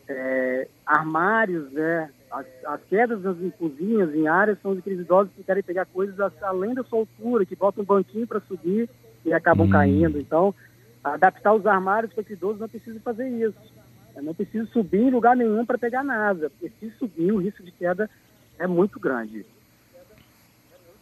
é, 0.08 0.68
armários, 0.86 1.72
né? 1.72 2.10
As, 2.30 2.46
as, 2.66 2.81
quedas 2.90 3.24
nas 3.24 3.38
cozinhas, 3.56 4.14
em 4.14 4.28
áreas, 4.28 4.60
são 4.62 4.74
aqueles 4.74 5.00
idosos 5.00 5.31
que 5.34 5.44
querem 5.44 5.64
pegar 5.64 5.86
coisas 5.86 6.19
além 6.42 6.74
da 6.74 6.84
sua 6.84 7.00
altura, 7.00 7.46
que 7.46 7.56
botam 7.56 7.84
um 7.84 7.86
banquinho 7.86 8.28
para 8.28 8.42
subir 8.42 8.90
e 9.25 9.34
acabam 9.34 9.66
hum. 9.66 9.70
caindo. 9.70 10.20
Então, 10.20 10.54
adaptar 11.02 11.54
os 11.54 11.66
armários 11.66 12.12
para 12.12 12.24
que 12.24 12.34
o 12.34 12.36
idoso 12.36 12.60
não 12.60 12.68
precise 12.68 13.00
fazer 13.00 13.30
isso. 13.30 13.58
Eu 14.15 14.24
não 14.24 14.34
preciso 14.34 14.68
subir 14.68 15.03
em 15.03 15.12
lugar 15.12 15.38
nenhum 15.38 15.65
para 15.65 15.77
pegar 15.77 16.03
nada. 16.03 16.50
Porque 16.50 16.74
se 16.80 16.89
subir, 16.98 17.32
o 17.32 17.38
risco 17.38 17.63
de 17.63 17.72
queda 17.72 18.10
é 18.60 18.68
muito 18.68 19.00
grande. 19.00 19.46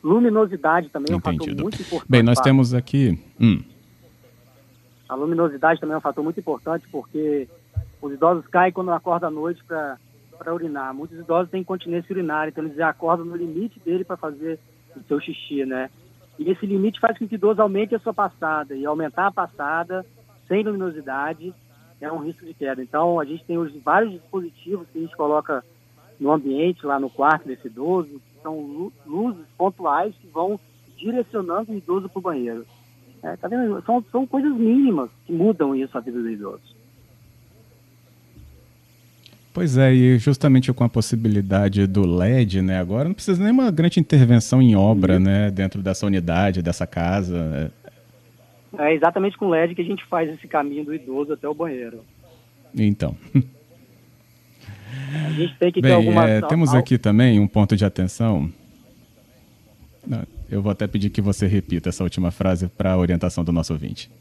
Luminosidade 0.05 0.89
também 0.89 1.15
Entendido. 1.15 1.43
é 1.43 1.43
um 1.43 1.47
fator 1.55 1.63
muito 1.63 1.81
importante. 1.81 2.11
Bem, 2.11 2.21
nós 2.21 2.39
temos 2.39 2.75
aqui. 2.75 3.19
Hum. 3.41 3.63
A 5.09 5.15
luminosidade 5.15 5.81
também 5.81 5.95
é 5.95 5.97
um 5.97 6.01
fator 6.01 6.23
muito 6.23 6.39
importante 6.39 6.85
porque 6.91 7.49
os 7.99 8.13
idosos 8.13 8.45
caem 8.45 8.71
quando 8.71 8.91
acordam 8.91 9.29
à 9.29 9.31
noite 9.31 9.63
para 9.63 10.53
urinar. 10.53 10.93
Muitos 10.93 11.17
idosos 11.17 11.49
têm 11.49 11.61
incontinência 11.61 12.13
urinária, 12.13 12.51
então 12.51 12.63
eles 12.63 12.79
acordam 12.79 13.25
no 13.25 13.35
limite 13.35 13.79
dele 13.79 14.03
para 14.03 14.15
fazer 14.15 14.59
o 14.95 15.01
seu 15.07 15.19
xixi, 15.19 15.65
né? 15.65 15.89
E 16.37 16.51
esse 16.51 16.67
limite 16.67 16.99
faz 16.99 17.17
com 17.17 17.27
que 17.27 17.33
o 17.33 17.37
idoso 17.37 17.63
aumente 17.63 17.95
a 17.95 17.99
sua 17.99 18.13
passada. 18.13 18.75
E 18.75 18.85
aumentar 18.85 19.25
a 19.25 19.31
passada 19.31 20.05
sem 20.47 20.61
luminosidade 20.61 21.51
é 21.99 22.11
um 22.11 22.19
risco 22.19 22.45
de 22.45 22.53
queda. 22.53 22.83
Então, 22.83 23.19
a 23.19 23.25
gente 23.25 23.43
tem 23.45 23.57
os 23.57 23.75
vários 23.81 24.11
dispositivos 24.11 24.87
que 24.93 24.99
a 24.99 25.01
gente 25.01 25.17
coloca 25.17 25.63
no 26.19 26.31
ambiente, 26.31 26.85
lá 26.85 26.99
no 26.99 27.09
quarto 27.09 27.47
desse 27.47 27.65
idoso, 27.65 28.21
são 28.45 28.91
luzes 29.07 29.45
pontuais 29.57 30.13
que 30.21 30.27
vão 30.27 30.59
direcionando 30.95 31.71
o 31.71 31.75
idoso 31.75 32.07
para 32.07 32.19
o 32.19 32.21
banheiro. 32.21 32.65
É, 33.23 33.35
tá 33.35 33.47
vendo? 33.47 33.81
São, 33.83 34.05
são 34.11 34.27
coisas 34.27 34.55
mínimas 34.55 35.09
que 35.25 35.33
mudam 35.33 35.75
isso 35.75 35.97
a 35.97 36.01
vida 36.01 36.21
do 36.21 36.29
idoso. 36.29 36.75
Pois 39.51 39.77
é, 39.77 39.91
e 39.93 40.19
justamente 40.19 40.71
com 40.73 40.83
a 40.83 40.89
possibilidade 40.89 41.87
do 41.87 42.05
LED, 42.05 42.61
né, 42.61 42.77
agora 42.77 43.05
não 43.07 43.15
precisa 43.15 43.41
nem 43.41 43.53
uma 43.53 43.71
grande 43.71 43.99
intervenção 43.99 44.61
em 44.61 44.75
obra, 44.75 45.17
né, 45.17 45.49
dentro 45.49 45.81
dessa 45.81 46.05
unidade, 46.05 46.61
dessa 46.61 46.85
casa. 46.85 47.71
É 48.77 48.93
exatamente 48.93 49.37
com 49.37 49.49
LED 49.49 49.73
que 49.73 49.81
a 49.81 49.85
gente 49.85 50.05
faz 50.05 50.29
esse 50.29 50.47
caminho 50.47 50.83
do 50.83 50.93
idoso 50.93 51.33
até 51.33 51.47
o 51.47 51.53
banheiro. 51.53 52.01
Então. 52.75 53.15
A 55.27 55.31
gente 55.31 55.55
tem 55.57 55.71
que 55.71 55.81
Bem, 55.81 55.91
ter 55.91 55.95
alguma... 55.95 56.27
É, 56.27 56.41
temos 56.41 56.73
aqui 56.73 56.97
também 56.97 57.39
um 57.39 57.47
ponto 57.47 57.75
de 57.75 57.85
atenção. 57.85 58.51
Eu 60.49 60.61
vou 60.61 60.71
até 60.71 60.85
pedir 60.87 61.09
que 61.09 61.21
você 61.21 61.47
repita 61.47 61.89
essa 61.89 62.03
última 62.03 62.31
frase 62.31 62.67
para 62.67 62.91
a 62.93 62.97
orientação 62.97 63.43
do 63.43 63.51
nosso 63.51 63.73
ouvinte. 63.73 64.11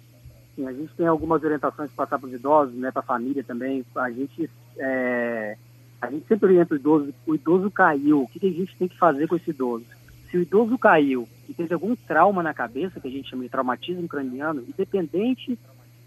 Sim, 0.56 0.66
a 0.66 0.72
gente 0.72 0.92
tem 0.96 1.06
algumas 1.06 1.42
orientações 1.42 1.90
para 1.90 2.06
passar 2.06 2.18
para 2.18 2.28
os 2.28 2.34
idosos, 2.34 2.74
né, 2.74 2.90
para 2.90 3.00
a 3.00 3.04
família 3.04 3.42
também. 3.44 3.84
A 3.96 4.10
gente, 4.10 4.48
é, 4.78 5.56
A 6.00 6.10
gente 6.10 6.26
sempre 6.26 6.46
orienta 6.46 6.74
o 6.74 6.76
idoso, 6.76 7.14
o 7.26 7.34
idoso 7.34 7.70
caiu, 7.70 8.22
o 8.22 8.28
que, 8.28 8.38
que 8.38 8.46
a 8.46 8.52
gente 8.52 8.76
tem 8.76 8.86
que 8.88 8.98
fazer 8.98 9.26
com 9.26 9.36
esse 9.36 9.50
idoso? 9.50 9.86
Se 10.30 10.36
o 10.36 10.42
idoso 10.42 10.76
caiu 10.76 11.26
e 11.48 11.54
teve 11.54 11.72
algum 11.72 11.96
trauma 11.96 12.42
na 12.42 12.52
cabeça, 12.52 13.00
que 13.00 13.08
a 13.08 13.10
gente 13.10 13.30
chama 13.30 13.44
de 13.44 13.48
traumatismo 13.48 14.06
craniano, 14.06 14.62
independente 14.68 15.58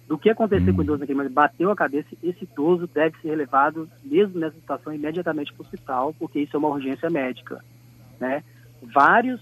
do 0.07 0.17
que 0.17 0.29
acontecer 0.29 0.71
hum. 0.71 0.75
com 0.75 0.79
o 0.79 0.83
idoso 0.83 0.99
naquele 0.99 1.17
momento, 1.17 1.33
bateu 1.33 1.69
a 1.69 1.75
cabeça, 1.75 2.07
esse 2.23 2.45
idoso 2.45 2.87
deve 2.87 3.19
ser 3.19 3.29
relevado, 3.29 3.89
mesmo 4.03 4.39
nessa 4.39 4.55
situação, 4.55 4.93
imediatamente 4.93 5.51
para 5.53 5.61
o 5.61 5.65
hospital, 5.65 6.15
porque 6.17 6.39
isso 6.39 6.55
é 6.55 6.59
uma 6.59 6.69
urgência 6.69 7.09
médica. 7.09 7.63
Né? 8.19 8.43
Vários 8.81 9.41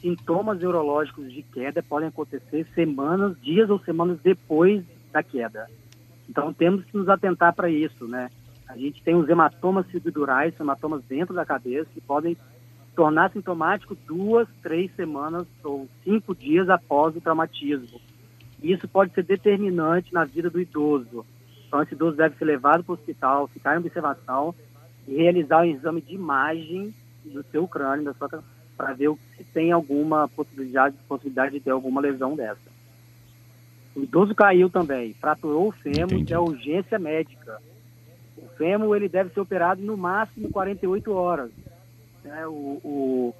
sintomas 0.00 0.58
neurológicos 0.60 1.32
de 1.32 1.42
queda 1.42 1.82
podem 1.82 2.08
acontecer 2.08 2.66
semanas, 2.74 3.40
dias 3.40 3.70
ou 3.70 3.78
semanas 3.80 4.18
depois 4.22 4.84
da 5.10 5.22
queda. 5.22 5.66
Então 6.28 6.52
temos 6.52 6.84
que 6.84 6.96
nos 6.96 7.08
atentar 7.08 7.54
para 7.54 7.70
isso, 7.70 8.06
né? 8.06 8.30
A 8.68 8.76
gente 8.76 9.02
tem 9.02 9.14
os 9.14 9.28
hematomas 9.28 9.86
subdurais, 9.90 10.58
hematomas 10.58 11.02
dentro 11.04 11.34
da 11.34 11.44
cabeça, 11.44 11.88
que 11.94 12.00
podem 12.00 12.36
tornar 12.94 13.30
sintomático 13.30 13.96
duas, 14.06 14.48
três 14.62 14.94
semanas 14.94 15.46
ou 15.62 15.88
cinco 16.02 16.34
dias 16.34 16.68
após 16.68 17.16
o 17.16 17.20
traumatismo. 17.20 18.00
Isso 18.62 18.88
pode 18.88 19.12
ser 19.12 19.24
determinante 19.24 20.12
na 20.12 20.24
vida 20.24 20.48
do 20.48 20.60
idoso. 20.60 21.24
Então, 21.66 21.82
esse 21.82 21.94
idoso 21.94 22.16
deve 22.16 22.36
ser 22.36 22.44
levado 22.44 22.84
para 22.84 22.92
o 22.92 22.94
hospital, 22.94 23.48
ficar 23.48 23.74
em 23.74 23.78
observação 23.78 24.54
e 25.06 25.16
realizar 25.16 25.62
um 25.62 25.64
exame 25.64 26.00
de 26.00 26.14
imagem 26.14 26.94
do 27.24 27.42
seu 27.50 27.66
crânio, 27.66 28.04
da 28.04 28.14
sua 28.14 28.28
para 28.76 28.92
ver 28.92 29.12
se 29.36 29.44
tem 29.44 29.70
alguma 29.70 30.28
possibilidade, 30.28 30.96
possibilidade 31.08 31.52
de 31.52 31.60
ter 31.60 31.70
alguma 31.70 32.00
lesão 32.00 32.34
dessa. 32.34 32.74
O 33.94 34.02
idoso 34.02 34.34
caiu 34.34 34.68
também, 34.68 35.14
fraturou 35.14 35.68
o 35.68 35.72
fêmur, 35.72 36.24
que 36.24 36.34
é 36.34 36.38
urgência 36.38 36.98
médica. 36.98 37.60
O 38.36 38.48
fêmur 38.56 38.96
ele 38.96 39.08
deve 39.08 39.30
ser 39.30 39.40
operado 39.40 39.80
no 39.80 39.96
máximo 39.96 40.50
48 40.50 41.12
horas. 41.12 41.50
É, 42.24 42.46
o, 42.46 42.80
o, 42.82 43.34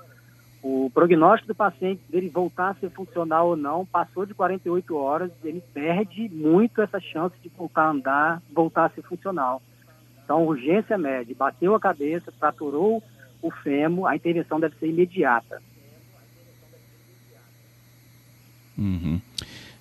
o 0.66 0.90
prognóstico 0.94 1.48
do 1.48 1.54
paciente 1.54 2.00
dele 2.08 2.30
voltar 2.30 2.70
a 2.70 2.74
ser 2.76 2.88
funcional 2.88 3.48
ou 3.48 3.56
não 3.56 3.84
passou 3.84 4.24
de 4.24 4.32
48 4.32 4.96
horas, 4.96 5.30
ele 5.44 5.62
perde 5.74 6.26
muito 6.30 6.80
essa 6.80 6.98
chance 6.98 7.36
de 7.42 7.50
voltar 7.50 7.82
a 7.82 7.90
andar, 7.90 8.42
voltar 8.50 8.86
a 8.86 8.88
ser 8.88 9.02
funcional. 9.02 9.60
Então, 10.24 10.46
urgência 10.46 10.96
média, 10.96 11.36
bateu 11.38 11.74
a 11.74 11.80
cabeça, 11.80 12.32
fraturou 12.32 13.02
o 13.42 13.50
fêmur, 13.50 14.06
a 14.06 14.16
intervenção 14.16 14.58
deve 14.58 14.74
ser 14.76 14.88
imediata. 14.88 15.60
Uhum. 18.78 19.20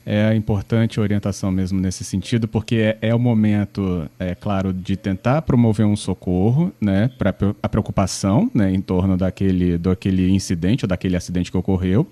É 0.05 0.35
importante 0.35 0.99
a 0.99 1.01
orientação 1.01 1.49
mesmo 1.49 1.79
nesse 1.79 2.03
sentido, 2.03 2.47
porque 2.47 2.75
é, 2.75 2.97
é 3.09 3.15
o 3.15 3.19
momento, 3.19 4.09
é 4.19 4.35
claro, 4.35 4.73
de 4.73 4.97
tentar 4.97 5.41
promover 5.43 5.85
um 5.85 5.95
socorro, 5.95 6.73
né, 6.79 7.09
para 7.17 7.33
a 7.61 7.69
preocupação, 7.69 8.51
né, 8.53 8.73
em 8.73 8.81
torno 8.81 9.15
daquele, 9.15 9.77
daquele 9.77 10.29
incidente 10.29 10.83
ou 10.83 10.89
daquele 10.89 11.15
acidente 11.15 11.49
que 11.49 11.57
ocorreu, 11.57 12.05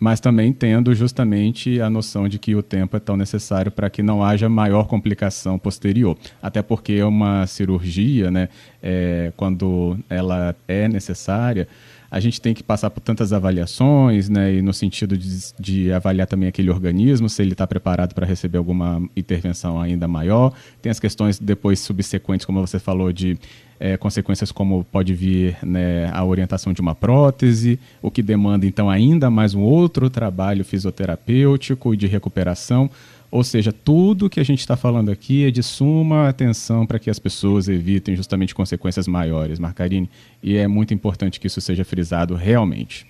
mas 0.00 0.20
também 0.20 0.52
tendo 0.52 0.94
justamente 0.94 1.80
a 1.80 1.90
noção 1.90 2.28
de 2.28 2.38
que 2.38 2.54
o 2.54 2.62
tempo 2.62 2.96
é 2.96 3.00
tão 3.00 3.16
necessário 3.16 3.70
para 3.70 3.90
que 3.90 4.02
não 4.02 4.22
haja 4.22 4.48
maior 4.48 4.86
complicação 4.86 5.58
posterior. 5.58 6.16
Até 6.40 6.62
porque 6.62 7.02
uma 7.02 7.46
cirurgia, 7.46 8.30
né, 8.30 8.48
é, 8.82 9.32
quando 9.36 9.98
ela 10.08 10.54
é 10.66 10.88
necessária, 10.88 11.66
a 12.10 12.20
gente 12.20 12.40
tem 12.40 12.54
que 12.54 12.62
passar 12.62 12.90
por 12.90 13.00
tantas 13.00 13.32
avaliações, 13.32 14.28
né, 14.28 14.54
e 14.54 14.62
no 14.62 14.72
sentido 14.72 15.16
de, 15.16 15.52
de 15.58 15.92
avaliar 15.92 16.26
também 16.26 16.48
aquele 16.48 16.70
organismo, 16.70 17.28
se 17.28 17.42
ele 17.42 17.52
está 17.52 17.66
preparado 17.66 18.14
para 18.14 18.26
receber 18.26 18.58
alguma 18.58 19.02
intervenção 19.14 19.80
ainda 19.80 20.08
maior. 20.08 20.52
Tem 20.80 20.90
as 20.90 20.98
questões 20.98 21.38
depois 21.38 21.80
subsequentes, 21.80 22.46
como 22.46 22.60
você 22.66 22.78
falou, 22.78 23.12
de 23.12 23.38
é, 23.78 23.96
consequências 23.96 24.50
como 24.50 24.84
pode 24.84 25.14
vir 25.14 25.56
né, 25.62 26.10
a 26.12 26.24
orientação 26.24 26.72
de 26.72 26.80
uma 26.80 26.94
prótese, 26.94 27.78
o 28.02 28.10
que 28.10 28.22
demanda 28.22 28.66
então 28.66 28.90
ainda 28.90 29.30
mais 29.30 29.54
um 29.54 29.60
outro 29.60 30.10
trabalho 30.10 30.64
fisioterapêutico 30.64 31.94
e 31.94 31.96
de 31.96 32.06
recuperação. 32.06 32.90
Ou 33.30 33.44
seja, 33.44 33.72
tudo 33.72 34.30
que 34.30 34.40
a 34.40 34.44
gente 34.44 34.60
está 34.60 34.76
falando 34.76 35.10
aqui 35.10 35.44
é 35.44 35.50
de 35.50 35.62
suma 35.62 36.28
atenção 36.28 36.86
para 36.86 36.98
que 36.98 37.10
as 37.10 37.18
pessoas 37.18 37.68
evitem 37.68 38.16
justamente 38.16 38.54
consequências 38.54 39.06
maiores, 39.06 39.58
Marcarini, 39.58 40.08
e 40.42 40.56
é 40.56 40.66
muito 40.66 40.94
importante 40.94 41.38
que 41.38 41.46
isso 41.46 41.60
seja 41.60 41.84
frisado 41.84 42.34
realmente. 42.34 43.06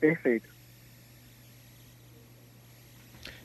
Perfeito. 0.00 0.54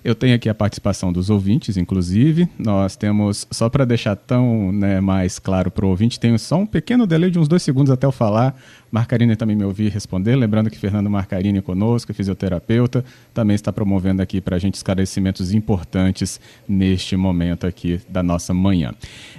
Eu 0.02 0.16
tenho 0.16 0.34
aqui 0.34 0.48
a 0.48 0.56
participação 0.56 1.12
dos 1.12 1.30
ouvintes, 1.30 1.76
inclusive. 1.76 2.48
Nós 2.58 2.96
temos, 2.96 3.46
só 3.52 3.70
para 3.70 3.84
deixar 3.84 4.16
tão 4.16 4.72
né, 4.72 5.02
mais 5.02 5.40
claro 5.40 5.70
para 5.70 5.86
o 5.86 5.90
ouvinte, 5.90 6.20
tenho 6.20 6.40
só 6.40 6.58
um 6.58 6.66
pequeno 6.66 7.06
delay 7.06 7.30
de 7.30 7.38
uns 7.38 7.50
dois 7.50 7.62
segundos 7.62 7.92
até 7.92 8.08
eu 8.08 8.12
falar, 8.12 8.58
Marcarini 8.92 9.36
também 9.36 9.56
me 9.56 9.64
ouvir 9.64 9.90
responder. 9.90 10.36
Lembrando 10.36 10.70
que 10.70 10.78
Fernando 10.78 11.10
Marcarini 11.10 11.62
conosco, 11.62 12.14
fisioterapeuta, 12.14 13.04
também 13.34 13.56
está 13.56 13.72
promovendo 13.72 14.22
aqui 14.22 14.42
para 14.42 14.56
a 14.56 14.60
gente 14.60 14.76
esclarecimentos 14.76 15.54
importantes 15.54 16.40
neste 16.68 17.16
momento 17.16 17.68
aqui 17.68 18.02
da 18.10 18.24
nossa 18.24 18.54
manhã. 18.54 18.94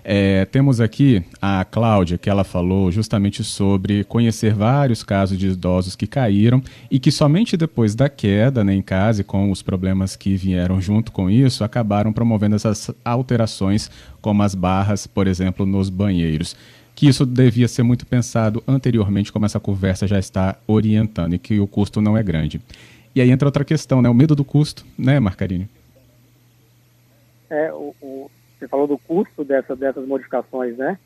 É, 0.05 0.45
temos 0.47 0.81
aqui 0.81 1.23
a 1.41 1.65
Cláudia, 1.65 2.19
que 2.19 2.31
ela 2.31 2.45
falou 2.45 2.91
justamente 2.91 3.43
sobre 3.43 4.05
conhecer 4.05 4.55
vários 4.55 5.03
casos 5.03 5.39
de 5.39 5.49
idosos 5.49 5.97
que 5.97 6.07
caíram 6.07 6.63
e 6.91 6.99
que 6.99 7.11
somente 7.11 7.57
depois 7.57 7.95
da 7.95 8.09
queda 8.09 8.63
né, 8.65 8.75
em 8.75 8.83
casa 8.83 9.21
e 9.21 9.25
com 9.25 9.51
os 9.51 9.63
problemas 9.63 10.17
que 10.17 10.37
vieram 10.37 10.81
junto 10.81 11.13
com 11.13 11.29
isso, 11.29 11.65
acabaram 11.65 12.13
promovendo 12.13 12.57
essas 12.57 12.91
alterações, 13.05 13.91
como 14.21 14.43
as 14.43 14.55
barras, 14.55 15.07
por 15.07 15.27
exemplo, 15.27 15.67
nos 15.67 15.89
banheiros 15.89 16.57
que 16.95 17.09
isso 17.09 17.25
devia 17.25 17.69
ser 17.69 17.83
muito 17.83 18.07
pensado 18.07 18.63
anteriormente, 18.67 19.33
como 19.33 19.47
essa 19.47 19.61
conversa 19.61 20.07
já 20.07 20.19
está 20.19 20.57
orientando, 20.67 21.35
e 21.35 21.39
que 21.39 21.59
o 21.59 21.67
custo 21.67 22.01
não 22.01 22.17
é 22.17 22.23
grande. 22.23 22.61
E 23.15 23.21
aí 23.21 23.31
entra 23.31 23.49
outra 23.49 23.65
questão, 23.65 24.01
né? 24.01 24.09
O 24.09 24.15
medo 24.15 24.35
do 24.35 24.45
custo, 24.45 24.85
né, 24.99 25.19
Marcarini? 25.19 25.69
É, 27.49 27.73
o, 27.73 27.95
o, 28.01 28.31
você 28.59 28.69
falou 28.69 28.87
do 28.87 28.99
custo 28.99 29.43
dessa, 29.45 29.75
dessas 29.75 30.07
modificações, 30.07 30.77
né? 30.77 30.99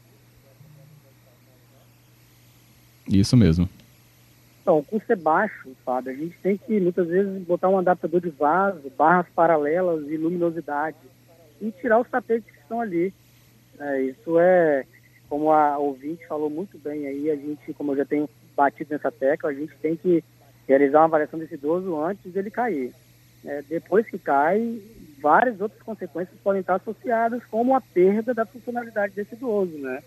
Isso 3.09 3.37
mesmo. 3.37 3.69
Então, 4.62 4.79
o 4.79 4.83
custo 4.83 5.12
é 5.12 5.17
baixo, 5.17 5.71
Fábio. 5.85 6.11
A 6.11 6.14
gente 6.14 6.37
tem 6.43 6.57
que, 6.57 6.81
muitas 6.81 7.07
vezes, 7.07 7.43
botar 7.43 7.69
um 7.69 7.79
adaptador 7.79 8.21
de 8.21 8.31
vaso, 8.31 8.91
barras 8.97 9.26
paralelas 9.35 10.09
e 10.09 10.17
luminosidade 10.17 10.97
e 11.61 11.71
tirar 11.71 12.00
os 12.00 12.09
tapetes 12.09 12.50
que 12.50 12.61
estão 12.61 12.81
ali. 12.81 13.12
É, 13.79 14.03
isso 14.03 14.38
é, 14.38 14.87
como 15.35 15.50
a 15.50 15.76
ouvinte 15.79 16.25
falou 16.29 16.49
muito 16.49 16.79
bem 16.79 17.09
aí, 17.09 17.29
a 17.29 17.35
gente, 17.35 17.75
como 17.75 17.91
eu 17.91 17.97
já 17.97 18.05
tenho 18.05 18.31
batido 18.57 18.95
nessa 18.95 19.11
tecla, 19.11 19.50
a 19.50 19.53
gente 19.53 19.75
tem 19.83 19.97
que 19.97 20.23
realizar 20.69 21.00
uma 21.00 21.07
avaliação 21.07 21.41
desse 21.41 21.55
idoso 21.55 22.00
antes 22.00 22.33
dele 22.33 22.53
cair. 22.53 22.93
É, 23.45 23.61
depois 23.69 24.07
que 24.07 24.17
cai, 24.17 24.81
várias 25.21 25.61
outras 25.61 25.83
consequências 25.83 26.38
podem 26.41 26.61
estar 26.61 26.76
associadas, 26.76 27.43
como 27.50 27.75
a 27.75 27.81
perda 27.81 28.33
da 28.33 28.47
funcionalidade 28.47 29.14
desse 29.14 29.35
idoso, 29.35 29.76
né? 29.76 30.05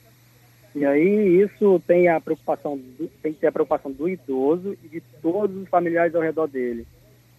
E 0.73 0.85
aí 0.85 1.41
isso 1.41 1.77
tem 1.85 2.07
a 2.07 2.21
preocupação, 2.21 2.77
do, 2.77 3.09
tem 3.21 3.33
que 3.33 3.41
ter 3.41 3.47
a 3.47 3.51
preocupação 3.51 3.91
do 3.91 4.07
idoso 4.07 4.77
e 4.81 4.87
de 4.87 5.01
todos 5.21 5.57
os 5.57 5.67
familiares 5.67 6.15
ao 6.15 6.21
redor 6.21 6.47
dele, 6.47 6.87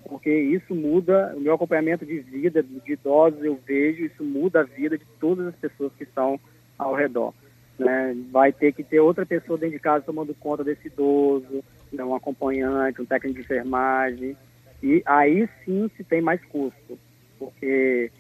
porque 0.05 0.31
isso 0.31 0.75
muda 0.75 1.33
o 1.35 1.41
meu 1.41 1.55
acompanhamento 1.55 2.05
de 2.05 2.19
vida 2.19 2.63
de 2.63 2.93
idosos, 2.93 3.43
eu 3.43 3.59
vejo 3.67 4.05
isso 4.05 4.23
muda 4.23 4.61
a 4.61 4.65
vida 4.65 4.99
de 4.99 5.07
todas 5.19 5.47
as 5.47 5.57
pessoas 5.57 5.91
que 5.97 6.05
estão 6.05 6.39
ao 6.79 6.95
redor. 6.95 7.33
Né? 7.79 8.17
Vai 8.31 8.53
ter 8.53 8.73
que 8.73 8.83
ter 8.83 9.01
outra 9.01 9.25
pessoa 9.25 9.59
dentro 9.59 9.77
de 9.77 9.83
casa 9.83 10.05
tomando 10.05 10.35
conta 10.35 10.65
desse 10.65 10.89
idoso, 10.89 11.63
né? 11.93 12.05
um 12.05 12.15
acompanhante, 12.15 13.01
um 13.01 13.07
técnico 13.07 13.37
de 13.37 13.45
enfermagem. 13.45 14.37
E 14.83 15.03
aí 15.07 15.49
sim 15.65 15.91
se 15.97 16.05
tem 16.05 16.21
mais 16.21 16.45
custo, 16.45 16.99
porque 17.39 18.11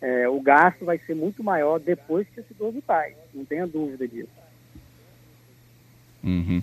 é, 0.00 0.28
o 0.28 0.40
gasto 0.40 0.84
vai 0.84 0.98
ser 0.98 1.14
muito 1.14 1.42
maior 1.42 1.78
depois 1.78 2.26
que 2.28 2.40
esse 2.40 2.52
idoso 2.52 2.82
cai, 2.86 3.14
não 3.34 3.44
tenha 3.44 3.66
dúvida 3.66 4.06
disso. 4.06 4.28
Uhum. 6.22 6.62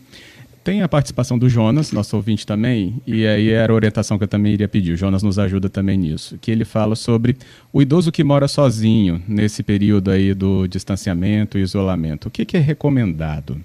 Tem 0.65 0.81
a 0.81 0.89
participação 0.89 1.37
do 1.37 1.47
Jonas, 1.47 1.91
nosso 1.91 2.15
ouvinte 2.15 2.43
também, 2.43 2.99
e 3.05 3.27
aí 3.27 3.51
era 3.51 3.71
a 3.71 3.75
orientação 3.75 4.17
que 4.17 4.23
eu 4.23 4.27
também 4.27 4.51
iria 4.51 4.67
pedir. 4.67 4.93
O 4.93 4.97
Jonas 4.97 5.21
nos 5.21 5.37
ajuda 5.37 5.69
também 5.69 5.95
nisso, 5.95 6.39
que 6.39 6.49
ele 6.49 6.65
fala 6.65 6.95
sobre 6.95 7.37
o 7.71 7.83
idoso 7.83 8.11
que 8.11 8.23
mora 8.23 8.47
sozinho 8.47 9.21
nesse 9.27 9.61
período 9.61 10.09
aí 10.09 10.33
do 10.33 10.65
distanciamento 10.65 11.59
e 11.59 11.61
isolamento. 11.61 12.29
O 12.29 12.31
que, 12.31 12.43
que 12.45 12.57
é 12.57 12.59
recomendado? 12.59 13.61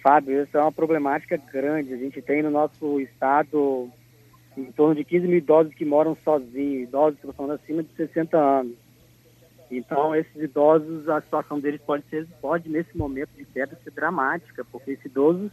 Fábio, 0.00 0.42
essa 0.42 0.58
é 0.58 0.60
uma 0.62 0.70
problemática 0.70 1.36
grande. 1.52 1.92
A 1.92 1.96
gente 1.96 2.22
tem 2.22 2.40
no 2.40 2.52
nosso 2.52 3.00
estado 3.00 3.88
em 4.56 4.70
torno 4.70 4.94
de 4.94 5.02
15 5.02 5.26
mil 5.26 5.38
idosos 5.38 5.74
que 5.74 5.84
moram 5.84 6.16
sozinhos, 6.24 6.84
idosos 6.84 7.18
que 7.18 7.26
estão 7.26 7.50
acima 7.50 7.82
de 7.82 7.88
60 7.96 8.38
anos. 8.38 8.74
Então, 9.70 10.14
esses 10.14 10.34
idosos, 10.36 11.08
a 11.08 11.20
situação 11.20 11.60
deles 11.60 11.80
pode 11.84 12.04
ser, 12.08 12.26
pode 12.40 12.68
nesse 12.68 12.96
momento 12.96 13.30
de 13.36 13.44
queda 13.44 13.78
ser 13.84 13.90
dramática, 13.90 14.64
porque 14.70 14.92
esse 14.92 15.06
idoso, 15.06 15.50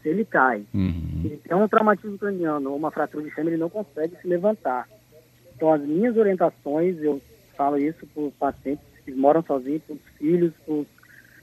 se 0.00 0.08
ele 0.08 0.24
cai, 0.24 0.64
uhum. 0.72 1.22
ele 1.24 1.36
tem 1.36 1.56
um 1.56 1.68
traumatismo 1.68 2.18
craniano 2.18 2.70
ou 2.70 2.76
uma 2.76 2.90
fratura 2.90 3.24
de 3.24 3.30
fêmur, 3.30 3.52
ele 3.52 3.60
não 3.60 3.70
consegue 3.70 4.16
se 4.16 4.28
levantar. 4.28 4.88
Então, 5.56 5.72
as 5.72 5.82
minhas 5.82 6.16
orientações, 6.16 6.96
eu 7.02 7.20
falo 7.56 7.78
isso 7.78 8.06
para 8.06 8.22
os 8.22 8.34
pacientes 8.34 8.84
que 9.04 9.12
moram 9.12 9.42
sozinhos, 9.42 9.82
para 9.82 9.94
os 9.94 10.02
filhos, 10.18 10.52
para 10.64 10.84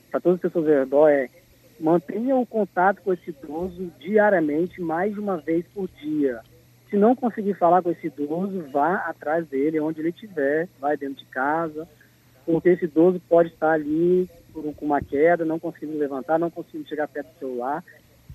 para 0.09 0.19
todas 0.19 0.37
as 0.37 0.41
pessoas 0.41 0.67
ao 0.67 0.73
redor 0.73 1.07
é 1.07 1.29
mantenha 1.79 2.35
o 2.35 2.45
contato 2.45 3.01
com 3.01 3.13
esse 3.13 3.29
idoso 3.29 3.91
diariamente, 3.99 4.81
mais 4.81 5.13
de 5.13 5.19
uma 5.19 5.37
vez 5.37 5.65
por 5.73 5.87
dia. 6.01 6.41
Se 6.89 6.97
não 6.97 7.15
conseguir 7.15 7.53
falar 7.53 7.83
com 7.83 7.91
esse 7.91 8.07
idoso, 8.07 8.65
vá 8.71 8.95
atrás 8.95 9.47
dele, 9.47 9.79
onde 9.79 10.01
ele 10.01 10.09
estiver, 10.09 10.67
vai 10.79 10.97
dentro 10.97 11.23
de 11.23 11.25
casa, 11.25 11.87
porque 12.45 12.69
esse 12.69 12.85
idoso 12.85 13.21
pode 13.29 13.49
estar 13.49 13.71
ali 13.71 14.27
com 14.51 14.85
uma 14.85 15.01
queda, 15.01 15.45
não 15.45 15.59
conseguindo 15.59 15.99
levantar, 15.99 16.39
não 16.39 16.49
conseguindo 16.49 16.89
chegar 16.89 17.07
perto 17.07 17.27
do 17.27 17.39
celular. 17.39 17.83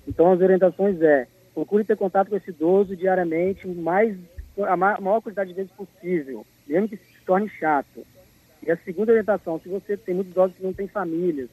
Então, 0.07 0.31
as 0.31 0.41
orientações 0.41 1.03
é, 1.03 1.27
procure 1.53 1.83
ter 1.83 1.97
contato 1.97 2.29
com 2.29 2.37
esse 2.37 2.51
idoso 2.51 2.95
diariamente, 2.95 3.67
mais, 3.67 4.17
a 4.57 4.77
maior 4.77 5.21
quantidade 5.21 5.51
de 5.51 5.57
vezes 5.57 5.73
possível, 5.73 6.47
mesmo 6.67 6.89
que 6.89 6.97
se 6.97 7.21
torne 7.27 7.49
chato. 7.49 8.07
E 8.65 8.71
a 8.71 8.77
segunda 8.77 9.11
orientação, 9.11 9.59
se 9.59 9.69
você 9.69 9.97
tem 9.97 10.15
muitos 10.15 10.33
idosos 10.33 10.57
que 10.57 10.63
não 10.63 10.73
têm 10.73 10.87
famílias, 10.87 11.51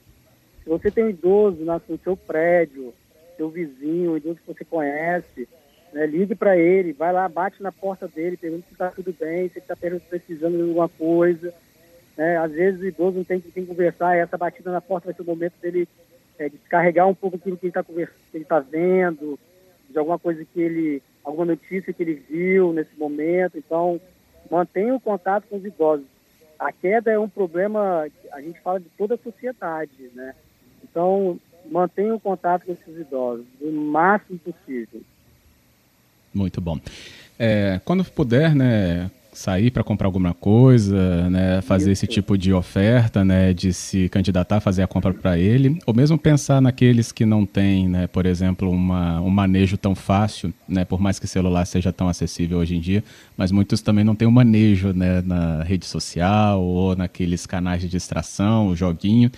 se 0.63 0.69
você 0.69 0.91
tem 0.91 1.05
um 1.05 1.09
idoso 1.09 1.65
no 1.65 1.97
seu 2.03 2.15
prédio, 2.15 2.93
seu 3.35 3.49
vizinho, 3.49 4.11
um 4.11 4.17
idoso 4.17 4.39
que 4.39 4.53
você 4.53 4.63
conhece, 4.63 5.49
né, 5.93 6.05
ligue 6.05 6.35
para 6.35 6.57
ele, 6.57 6.93
vai 6.93 7.11
lá, 7.11 7.27
bate 7.27 7.61
na 7.61 7.71
porta 7.71 8.07
dele, 8.07 8.37
pergunta 8.37 8.65
se 8.67 8.73
está 8.73 8.91
tudo 8.91 9.13
bem, 9.19 9.49
se 9.49 9.59
está 9.59 9.75
precisando 9.75 10.55
de 10.55 10.63
alguma 10.63 10.89
coisa. 10.89 11.53
Né? 12.17 12.37
Às 12.37 12.51
vezes 12.51 12.81
o 12.81 12.85
idoso 12.85 13.17
não 13.17 13.23
tem, 13.23 13.39
que 13.39 13.65
conversar, 13.65 14.15
essa 14.15 14.37
batida 14.37 14.71
na 14.71 14.81
porta 14.81 15.07
vai 15.07 15.13
ser 15.13 15.21
o 15.21 15.25
momento 15.25 15.53
dele 15.61 15.87
é, 16.39 16.49
descarregar 16.49 17.07
um 17.07 17.15
pouco 17.15 17.35
aquilo 17.37 17.57
que 17.57 17.67
ele 17.67 17.71
está 17.77 17.85
está 18.33 18.59
vendo, 18.59 19.37
de 19.89 19.97
alguma 19.97 20.17
coisa 20.17 20.45
que 20.45 20.61
ele, 20.61 21.03
alguma 21.23 21.45
notícia 21.45 21.93
que 21.93 22.01
ele 22.01 22.23
viu 22.29 22.73
nesse 22.73 22.97
momento. 22.97 23.57
Então, 23.57 23.99
mantenha 24.49 24.95
o 24.95 24.99
contato 24.99 25.45
com 25.47 25.57
os 25.57 25.65
idosos. 25.65 26.05
A 26.57 26.71
queda 26.71 27.11
é 27.11 27.19
um 27.19 27.29
problema, 27.29 28.07
a 28.31 28.41
gente 28.41 28.59
fala 28.61 28.79
de 28.79 28.87
toda 28.97 29.15
a 29.15 29.17
sociedade, 29.17 30.11
né? 30.13 30.35
Então, 30.83 31.39
mantenha 31.69 32.13
o 32.13 32.19
contato 32.19 32.65
com 32.65 32.73
esses 32.73 32.97
idosos 32.99 33.45
o 33.59 33.71
máximo 33.71 34.39
possível. 34.39 35.01
Muito 36.33 36.61
bom. 36.61 36.79
É, 37.37 37.79
quando 37.83 38.03
puder, 38.03 38.53
né, 38.55 39.09
sair 39.33 39.71
para 39.71 39.83
comprar 39.83 40.07
alguma 40.07 40.33
coisa, 40.33 41.29
né, 41.29 41.61
fazer 41.61 41.91
esse 41.91 42.05
tipo 42.05 42.37
de 42.37 42.53
oferta, 42.53 43.23
né, 43.23 43.53
de 43.53 43.73
se 43.73 44.09
candidatar 44.09 44.59
fazer 44.59 44.83
a 44.83 44.87
compra 44.87 45.13
para 45.13 45.37
ele, 45.37 45.79
ou 45.85 45.93
mesmo 45.93 46.17
pensar 46.17 46.61
naqueles 46.61 47.11
que 47.11 47.25
não 47.25 47.45
têm, 47.45 47.87
né, 47.87 48.07
por 48.07 48.25
exemplo, 48.25 48.69
uma, 48.69 49.21
um 49.21 49.29
manejo 49.29 49.77
tão 49.77 49.95
fácil, 49.95 50.53
né, 50.67 50.83
por 50.83 50.99
mais 50.99 51.17
que 51.17 51.25
o 51.25 51.27
celular 51.27 51.65
seja 51.65 51.93
tão 51.93 52.09
acessível 52.09 52.57
hoje 52.59 52.75
em 52.75 52.79
dia, 52.79 53.03
mas 53.37 53.51
muitos 53.51 53.81
também 53.81 54.03
não 54.03 54.15
têm 54.15 54.27
um 54.27 54.31
manejo, 54.31 54.91
né, 54.93 55.21
na 55.21 55.63
rede 55.63 55.85
social 55.85 56.61
ou 56.61 56.95
naqueles 56.95 57.45
canais 57.45 57.81
de 57.81 57.87
distração, 57.87 58.67
o 58.67 58.75
joguinho. 58.75 59.31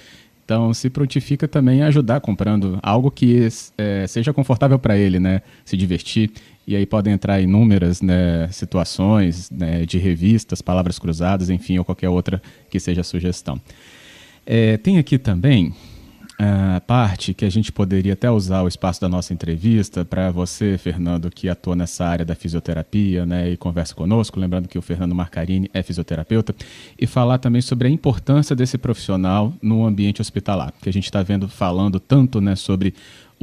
Então, 0.45 0.73
se 0.73 0.89
prontifica 0.89 1.47
também 1.47 1.81
a 1.81 1.87
ajudar 1.87 2.19
comprando 2.19 2.77
algo 2.83 3.09
que 3.09 3.47
é, 3.77 4.05
seja 4.07 4.33
confortável 4.33 4.77
para 4.77 4.97
ele, 4.97 5.19
né? 5.19 5.41
Se 5.63 5.77
divertir. 5.77 6.31
E 6.65 6.75
aí 6.75 6.85
podem 6.85 7.13
entrar 7.13 7.41
inúmeras 7.41 8.01
né, 8.01 8.47
situações 8.51 9.49
né, 9.51 9.85
de 9.85 9.97
revistas, 9.97 10.61
palavras 10.61 10.97
cruzadas, 10.97 11.49
enfim, 11.49 11.77
ou 11.77 11.83
qualquer 11.83 12.09
outra 12.09 12.41
que 12.69 12.79
seja 12.79 13.03
sugestão. 13.03 13.59
É, 14.45 14.77
tem 14.77 14.97
aqui 14.97 15.17
também 15.17 15.73
a 16.45 16.81
parte 16.81 17.33
que 17.33 17.45
a 17.45 17.49
gente 17.49 17.71
poderia 17.71 18.13
até 18.13 18.29
usar 18.29 18.63
o 18.63 18.67
espaço 18.67 18.99
da 18.99 19.07
nossa 19.07 19.33
entrevista 19.33 20.03
para 20.03 20.29
você, 20.29 20.77
Fernando, 20.77 21.31
que 21.31 21.47
atua 21.47 21.73
nessa 21.73 22.05
área 22.05 22.25
da 22.25 22.35
fisioterapia 22.35 23.25
né, 23.25 23.51
e 23.51 23.55
conversa 23.55 23.95
conosco, 23.95 24.39
lembrando 24.39 24.67
que 24.67 24.77
o 24.77 24.81
Fernando 24.81 25.15
Marcarini 25.15 25.69
é 25.73 25.81
fisioterapeuta, 25.81 26.53
e 26.99 27.07
falar 27.07 27.37
também 27.37 27.61
sobre 27.61 27.87
a 27.87 27.91
importância 27.91 28.55
desse 28.55 28.77
profissional 28.77 29.53
no 29.61 29.85
ambiente 29.85 30.21
hospitalar, 30.21 30.73
que 30.81 30.89
a 30.89 30.93
gente 30.93 31.05
está 31.05 31.23
vendo 31.23 31.47
falando 31.47 31.97
tanto 31.97 32.41
né, 32.41 32.57
sobre 32.57 32.93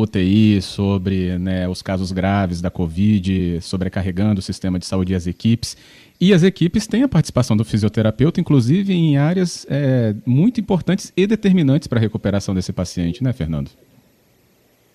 UTI, 0.01 0.61
sobre 0.63 1.39
né, 1.39 1.69
os 1.69 1.83
casos 1.83 2.13
graves 2.13 2.61
da 2.61 2.71
Covid, 2.71 3.61
sobrecarregando 3.61 4.41
o 4.41 4.43
sistema 4.43 4.79
de 4.79 4.87
saúde 4.87 5.13
e 5.13 5.17
as 5.17 5.27
equipes. 5.27 5.77
E 6.21 6.35
as 6.35 6.43
equipes 6.43 6.87
têm 6.87 7.03
a 7.03 7.09
participação 7.09 7.57
do 7.57 7.65
fisioterapeuta, 7.65 8.41
inclusive 8.41 8.93
em 8.93 9.17
áreas 9.17 9.67
é, 9.71 10.15
muito 10.27 10.61
importantes 10.61 11.13
e 11.17 11.27
determinantes 11.27 11.89
para 11.89 11.99
a 11.99 12.01
recuperação 12.01 12.55
desse 12.55 12.73
paciente, 12.73 13.25
né, 13.25 13.33
Fernando? 13.33 13.71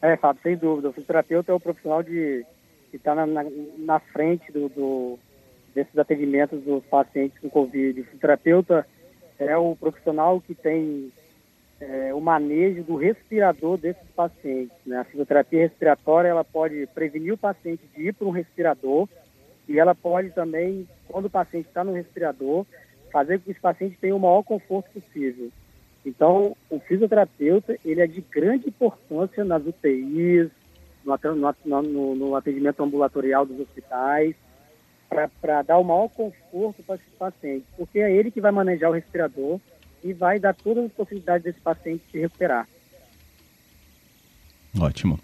É, 0.01 0.15
Fábio, 0.17 0.41
sem 0.43 0.55
dúvida. 0.55 0.89
O 0.89 0.93
fisioterapeuta 0.93 1.51
é 1.51 1.55
o 1.55 1.59
profissional 1.59 2.03
de, 2.03 2.45
que 2.91 2.97
está 2.97 3.15
na, 3.15 3.25
na, 3.25 3.43
na, 3.79 3.99
frente 3.99 4.51
do, 4.51 4.69
do, 4.69 5.19
desses 5.73 5.97
atendimentos 5.97 6.61
dos 6.61 6.83
pacientes 6.85 7.39
com 7.39 7.49
Covid. 7.49 8.01
O 8.01 8.03
fisioterapeuta 8.03 8.85
é 9.39 9.57
o 9.57 9.75
profissional 9.75 10.39
que 10.39 10.53
tem 10.53 11.11
é, 11.79 12.13
o 12.13 12.21
manejo 12.21 12.83
do 12.83 12.95
respirador 12.95 13.77
desses 13.77 14.07
pacientes. 14.15 14.75
Né? 14.85 14.97
A 14.97 15.03
fisioterapia 15.03 15.61
respiratória 15.61 16.29
ela 16.29 16.43
pode 16.43 16.87
prevenir 16.93 17.33
o 17.33 17.37
paciente 17.37 17.83
de 17.95 18.07
ir 18.07 18.13
para 18.13 18.27
um 18.27 18.31
respirador 18.31 19.07
e 19.67 19.79
ela 19.79 19.95
pode 19.95 20.29
também, 20.31 20.87
quando 21.07 21.25
o 21.25 21.29
paciente 21.29 21.67
está 21.67 21.83
no 21.83 21.93
respirador, 21.93 22.65
fazer 23.11 23.39
com 23.39 23.45
que 23.45 23.51
esse 23.51 23.59
paciente 23.59 23.97
tenha 23.99 24.15
o 24.15 24.19
maior 24.19 24.43
conforto 24.43 24.89
possível. 24.91 25.49
Então, 26.05 26.55
o 26.69 26.79
fisioterapeuta 26.79 27.77
ele 27.83 28.01
é 28.01 28.07
de 28.07 28.21
grande 28.21 28.67
importância 28.67 29.43
nas 29.43 29.65
UTIs, 29.65 30.49
no, 31.03 31.81
no, 31.81 32.15
no 32.15 32.35
atendimento 32.35 32.83
ambulatorial 32.83 33.45
dos 33.45 33.59
hospitais, 33.59 34.35
para 35.41 35.61
dar 35.61 35.77
o 35.77 35.83
maior 35.83 36.09
conforto 36.09 36.83
para 36.83 36.95
esse 36.95 37.09
paciente, 37.17 37.65
porque 37.77 37.99
é 37.99 38.11
ele 38.11 38.31
que 38.31 38.41
vai 38.41 38.51
manejar 38.51 38.89
o 38.89 38.93
respirador 38.93 39.59
e 40.05 40.13
vai 40.13 40.39
dar 40.39 40.53
todas 40.53 40.85
as 40.85 40.91
possibilidades 40.91 41.43
desse 41.43 41.59
paciente 41.59 42.03
se 42.11 42.19
recuperar. 42.19 42.67
Ótimo. 44.79 45.19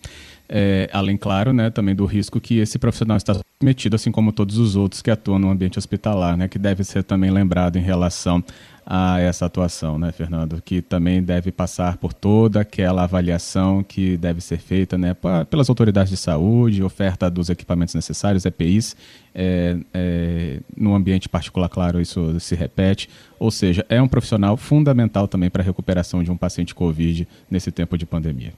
É, 0.54 0.90
além, 0.92 1.16
claro, 1.16 1.54
né, 1.54 1.70
também 1.70 1.96
do 1.96 2.06
risco 2.06 2.38
que 2.42 2.60
esse 2.60 2.78
profissional 2.78 3.16
está 3.16 3.34
submetido, 3.34 3.96
assim 3.96 4.12
como 4.12 4.34
todos 4.34 4.58
os 4.58 4.76
outros 4.76 5.02
que 5.02 5.10
atuam 5.10 5.40
no 5.40 5.50
ambiente 5.50 5.80
hospitalar, 5.80 6.36
né, 6.36 6.50
que 6.50 6.60
deve 6.60 6.84
ser 6.84 7.06
também 7.06 7.32
lembrado 7.32 7.78
em 7.78 7.82
relação 7.82 8.44
a 8.86 9.18
essa 9.22 9.46
atuação, 9.46 9.98
né, 9.98 10.12
Fernando? 10.12 10.62
Que 10.62 10.82
também 10.82 11.24
deve 11.24 11.54
passar 11.54 11.96
por 11.96 12.12
toda 12.12 12.60
aquela 12.60 13.04
avaliação 13.04 13.82
que 13.82 14.18
deve 14.18 14.42
ser 14.42 14.58
feita 14.58 14.98
né, 14.98 15.16
pelas 15.50 15.70
autoridades 15.70 16.10
de 16.10 16.18
saúde, 16.18 16.84
oferta 16.84 17.30
dos 17.30 17.50
equipamentos 17.50 17.96
necessários, 17.96 18.44
EPIs, 18.44 18.94
é, 19.34 19.78
é, 19.94 20.60
no 20.76 20.94
ambiente 20.94 21.30
particular, 21.30 21.70
claro, 21.70 22.02
isso 22.02 22.38
se 22.42 22.56
repete. 22.56 23.08
Ou 23.40 23.52
seja, 23.52 23.86
é 23.88 24.02
um 24.02 24.08
profissional 24.08 24.58
fundamental 24.58 25.30
também 25.30 25.50
para 25.50 25.62
a 25.62 25.66
recuperação 25.66 26.22
de 26.22 26.30
um 26.30 26.36
paciente 26.36 26.76
Covid 26.76 27.26
nesse 27.50 27.72
tempo 27.72 27.98
de 27.98 28.06
pandemia. 28.06 28.52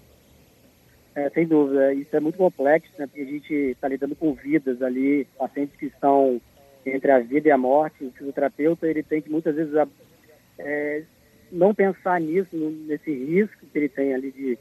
É, 1.15 1.29
sem 1.29 1.45
dúvida, 1.45 1.93
isso 1.93 2.15
é 2.15 2.19
muito 2.19 2.37
complexo, 2.37 2.91
né, 2.97 3.05
porque 3.05 3.21
a 3.21 3.25
gente 3.25 3.53
está 3.53 3.87
lidando 3.87 4.15
com 4.15 4.33
vidas 4.33 4.81
ali, 4.81 5.27
pacientes 5.37 5.75
que 5.75 5.85
estão 5.85 6.41
entre 6.85 7.11
a 7.11 7.19
vida 7.19 7.47
e 7.47 7.51
a 7.51 7.57
morte. 7.57 8.03
O 8.03 8.11
fisioterapeuta 8.11 8.87
ele 8.87 9.03
tem 9.03 9.21
que 9.21 9.29
muitas 9.29 9.55
vezes 9.55 9.73
é, 10.57 11.03
não 11.51 11.73
pensar 11.73 12.19
nisso, 12.19 12.55
nesse 12.87 13.11
risco 13.11 13.65
que 13.71 13.77
ele 13.77 13.89
tem 13.89 14.13
ali 14.13 14.31
de 14.31 14.57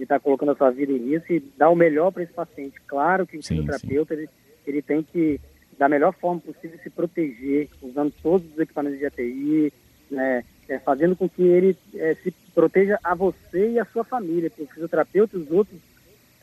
estar 0.00 0.18
tá 0.18 0.20
colocando 0.20 0.52
a 0.52 0.56
sua 0.56 0.70
vida 0.70 0.92
em 0.92 1.10
risco 1.10 1.32
e 1.32 1.40
dar 1.56 1.70
o 1.70 1.76
melhor 1.76 2.10
para 2.10 2.24
esse 2.24 2.32
paciente. 2.32 2.80
Claro 2.86 3.26
que 3.26 3.36
o 3.36 3.42
sim, 3.42 3.56
fisioterapeuta 3.56 4.14
Ele, 4.14 4.28
ele 4.66 4.82
tem 4.82 5.04
que, 5.04 5.40
da 5.78 5.88
melhor 5.88 6.12
forma 6.14 6.40
possível, 6.40 6.78
se 6.82 6.90
proteger, 6.90 7.68
usando 7.80 8.12
todos 8.20 8.52
os 8.52 8.58
equipamentos 8.58 8.98
de 8.98 9.06
ATI, 9.06 9.72
né, 10.10 10.44
é, 10.68 10.78
fazendo 10.80 11.14
com 11.14 11.28
que 11.28 11.42
ele 11.42 11.76
é, 11.94 12.14
se 12.16 12.32
proteja 12.52 12.98
a 13.04 13.14
você 13.14 13.70
e 13.70 13.78
a 13.78 13.84
sua 13.84 14.02
família, 14.02 14.50
porque 14.50 14.64
o 14.64 14.74
fisioterapeuta 14.74 15.36
e 15.36 15.40
os 15.40 15.50
outros 15.50 15.91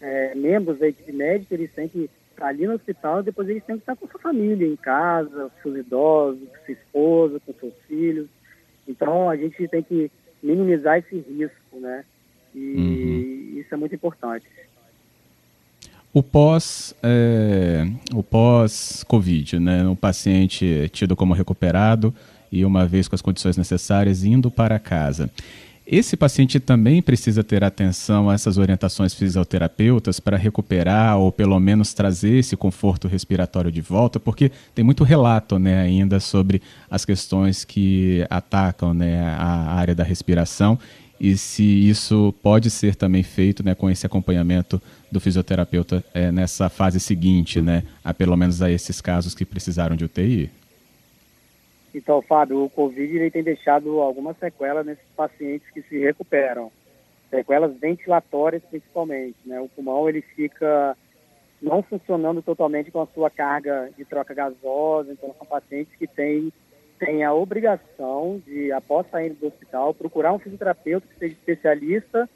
é, 0.01 0.33
membros 0.35 0.79
da 0.79 0.88
equipe 0.88 1.12
médica, 1.12 1.53
eles 1.53 1.71
têm 1.73 1.88
que 1.88 2.09
estar 2.31 2.47
ali 2.47 2.65
no 2.65 2.73
hospital, 2.73 3.21
depois 3.21 3.49
eles 3.49 3.63
têm 3.63 3.75
que 3.75 3.81
estar 3.81 3.95
com 3.95 4.07
sua 4.07 4.19
família, 4.19 4.67
em 4.67 4.75
casa, 4.75 5.49
com 5.49 5.62
seus 5.62 5.85
idosos, 5.85 6.47
com 6.47 6.65
sua 6.65 6.73
esposa, 6.73 7.41
com 7.45 7.53
seus 7.53 7.73
filhos. 7.88 8.27
Então 8.88 9.29
a 9.29 9.35
gente 9.35 9.67
tem 9.67 9.83
que 9.83 10.09
minimizar 10.41 10.97
esse 10.97 11.15
risco, 11.15 11.79
né? 11.79 12.03
E 12.55 12.75
uhum. 12.75 13.59
isso 13.59 13.73
é 13.73 13.77
muito 13.77 13.93
importante. 13.93 14.45
O 16.12 16.23
pós, 16.23 16.95
é, 17.03 17.85
o 18.13 18.23
pós 18.23 19.03
Covid, 19.03 19.59
né? 19.59 19.88
O 19.88 19.95
paciente 19.95 20.89
tido 20.91 21.15
como 21.15 21.33
recuperado 21.33 22.13
e 22.51 22.65
uma 22.65 22.85
vez 22.88 23.07
com 23.07 23.15
as 23.15 23.21
condições 23.21 23.57
necessárias 23.57 24.23
indo 24.23 24.49
para 24.49 24.79
casa. 24.79 25.29
Esse 25.91 26.15
paciente 26.15 26.60
também 26.60 27.02
precisa 27.02 27.43
ter 27.43 27.63
atenção 27.63 28.30
a 28.30 28.36
essas 28.36 28.60
orientações 28.60 29.12
fisioterapeutas 29.12 30.19
para 30.19 30.38
recuperar 30.38 31.17
ou 31.17 31.32
pelo 31.32 31.60
menos 31.60 31.95
trazer 31.95 32.36
esse 32.36 32.56
conforto 32.56 33.08
respiratório 33.08 33.71
de 33.71 33.82
volta, 33.82 34.19
porque 34.19 34.52
tem 34.75 34.86
muito 34.86 35.04
relato 35.04 35.58
né, 35.58 35.82
ainda 35.82 36.19
sobre 36.19 36.62
as 36.91 37.06
questões 37.06 37.65
que 37.65 38.23
atacam 38.30 38.93
né, 38.93 39.19
a 39.19 39.73
área 39.73 39.95
da 39.95 40.04
respiração 40.04 40.78
e 41.19 41.36
se 41.36 41.63
isso 41.63 42.36
pode 42.43 42.69
ser 42.69 42.93
também 42.93 43.23
feito 43.23 43.65
né, 43.65 43.73
com 43.73 43.89
esse 43.89 44.06
acompanhamento 44.06 44.80
do 45.12 45.19
fisioterapeuta 45.19 46.06
é, 46.13 46.32
nessa 46.32 46.69
fase 46.69 46.99
seguinte, 46.99 47.63
né, 47.63 47.82
a 48.04 48.13
pelo 48.13 48.38
menos 48.38 48.62
a 48.62 48.69
esses 48.69 49.02
casos 49.02 49.34
que 49.34 49.43
precisaram 49.43 49.95
de 49.95 50.06
UTI. 50.06 50.52
Então, 51.93 52.21
Fábio, 52.21 52.63
o 52.63 52.69
Covid 52.69 53.17
ele 53.17 53.32
tem 53.32 53.43
deixado 53.43 53.99
algumas 53.99 54.38
sequelas 54.38 54.86
nesses 54.86 55.06
pacientes 55.15 55.69
que 55.71 55.82
se 55.84 55.97
recuperam. 55.99 56.71
sequelas 57.30 57.75
ventilatórias 57.78 58.63
principalmente, 58.69 59.38
né? 59.45 59.60
O 59.60 59.69
pulmão 59.69 60.10
ele 60.10 60.21
fica 60.21 60.95
não 61.62 61.84
funcionando 61.84 62.41
totalmente 62.41 62.89
com 62.89 63.02
a 63.02 63.08
sua 63.08 63.30
carga 63.30 63.89
de 63.97 64.06
troca 64.06 64.34
gasosa, 64.34 65.12
então 65.12 65.36
são 65.38 65.45
pacientes 65.45 65.93
que 65.95 66.08
têm, 66.08 66.52
têm 66.97 67.23
a 67.23 67.34
obrigação 67.34 68.41
de, 68.45 68.71
após 68.71 69.10
sair 69.10 69.34
do 69.34 69.47
hospital, 69.47 69.93
procurar 69.93 70.34
um 70.34 70.39
fisioterapeuta 70.39 71.06
que 71.08 71.19
seja 71.19 71.34
especialista 71.34 72.30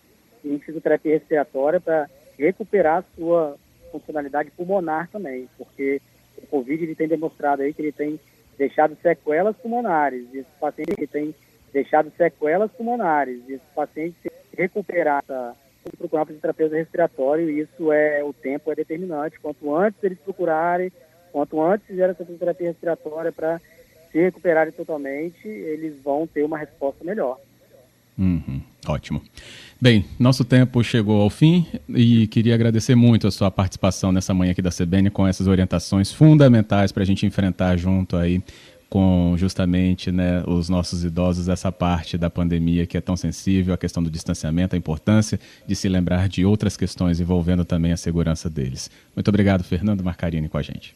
em 0.44 0.60
fisioterapia 0.60 1.14
respiratória 1.14 1.80
para 1.80 2.10
recuperar 2.38 2.98
a 2.98 3.16
sua 3.16 3.58
funcionalidade 3.92 4.52
pulmonar 4.52 5.10
também, 5.10 5.48
porque 5.58 6.02
o 6.38 6.48
Covid 6.48 6.84
ele 6.84 6.96
tem 6.96 7.08
demonstrado 7.08 7.62
aí 7.62 7.74
que 7.74 7.82
ele 7.82 7.92
tem 7.92 8.20
deixado 8.58 8.98
sequelas 9.02 9.56
pulmonares, 9.58 10.26
e 10.34 10.40
esses 10.40 10.54
pacientes 10.60 10.96
que 10.96 11.08
têm 11.08 11.36
deixado 11.72 12.12
sequelas 12.16 12.72
pulmonares, 12.72 13.42
e 13.48 13.54
esses 13.54 13.68
pacientes 13.76 14.32
recuperar 14.56 15.24
procurar 15.98 16.24
um 16.24 16.26
fisioterapeuta 16.28 16.76
respiratório, 16.76 17.50
e 17.50 17.60
isso 17.60 17.92
é 17.92 18.24
o 18.24 18.32
tempo 18.32 18.72
é 18.72 18.76
determinante. 18.76 19.40
Quanto 19.40 19.76
antes 19.76 20.02
eles 20.04 20.18
procurarem, 20.20 20.92
quanto 21.32 21.62
antes 21.62 21.88
fizerem 21.88 22.12
essa 22.12 22.24
fisioterapia 22.24 22.68
respiratória 22.70 23.32
para 23.32 23.60
se 24.12 24.20
recuperarem 24.20 24.72
totalmente, 24.72 25.48
eles 25.48 26.02
vão 26.02 26.26
ter 26.26 26.44
uma 26.44 26.58
resposta 26.58 27.04
melhor. 27.04 27.40
Uhum, 28.18 28.62
ótimo. 28.88 29.22
Bem, 29.82 30.06
nosso 30.18 30.46
tempo 30.46 30.82
chegou 30.84 31.22
ao 31.22 31.30
fim 31.30 31.66
e 31.90 32.28
queria 32.28 32.56
agradecer 32.56 32.96
muito 32.96 33.28
a 33.28 33.32
sua 33.32 33.52
participação 33.52 34.12
nessa 34.12 34.34
manhã 34.34 34.52
aqui 34.52 34.62
da 34.62 34.70
CBN 34.70 35.10
com 35.10 35.28
essas 35.28 35.48
orientações 35.48 36.12
fundamentais 36.12 36.92
para 36.92 37.04
a 37.04 37.06
gente 37.06 37.26
enfrentar 37.26 37.76
junto 37.76 38.16
aí 38.16 38.42
com 38.94 39.34
justamente 39.36 40.12
né, 40.12 40.44
os 40.46 40.70
nossos 40.70 41.04
idosos 41.04 41.50
essa 41.50 41.72
parte 41.72 42.16
da 42.16 42.30
pandemia 42.30 42.86
que 42.86 42.96
é 42.96 43.02
tão 43.02 43.18
sensível, 43.18 43.74
a 43.74 43.78
questão 43.78 44.04
do 44.04 44.10
distanciamento, 44.10 44.76
a 44.76 44.78
importância 44.78 45.40
de 45.66 45.76
se 45.76 45.90
lembrar 45.90 46.30
de 46.30 46.46
outras 46.46 46.78
questões 46.78 47.20
envolvendo 47.20 47.66
também 47.66 47.92
a 47.92 47.98
segurança 47.98 48.48
deles. 48.48 48.92
Muito 49.16 49.28
obrigado, 49.30 49.64
Fernando 49.64 50.04
Marcarini, 50.04 50.48
com 50.48 50.60
a 50.60 50.62
gente. 50.62 50.96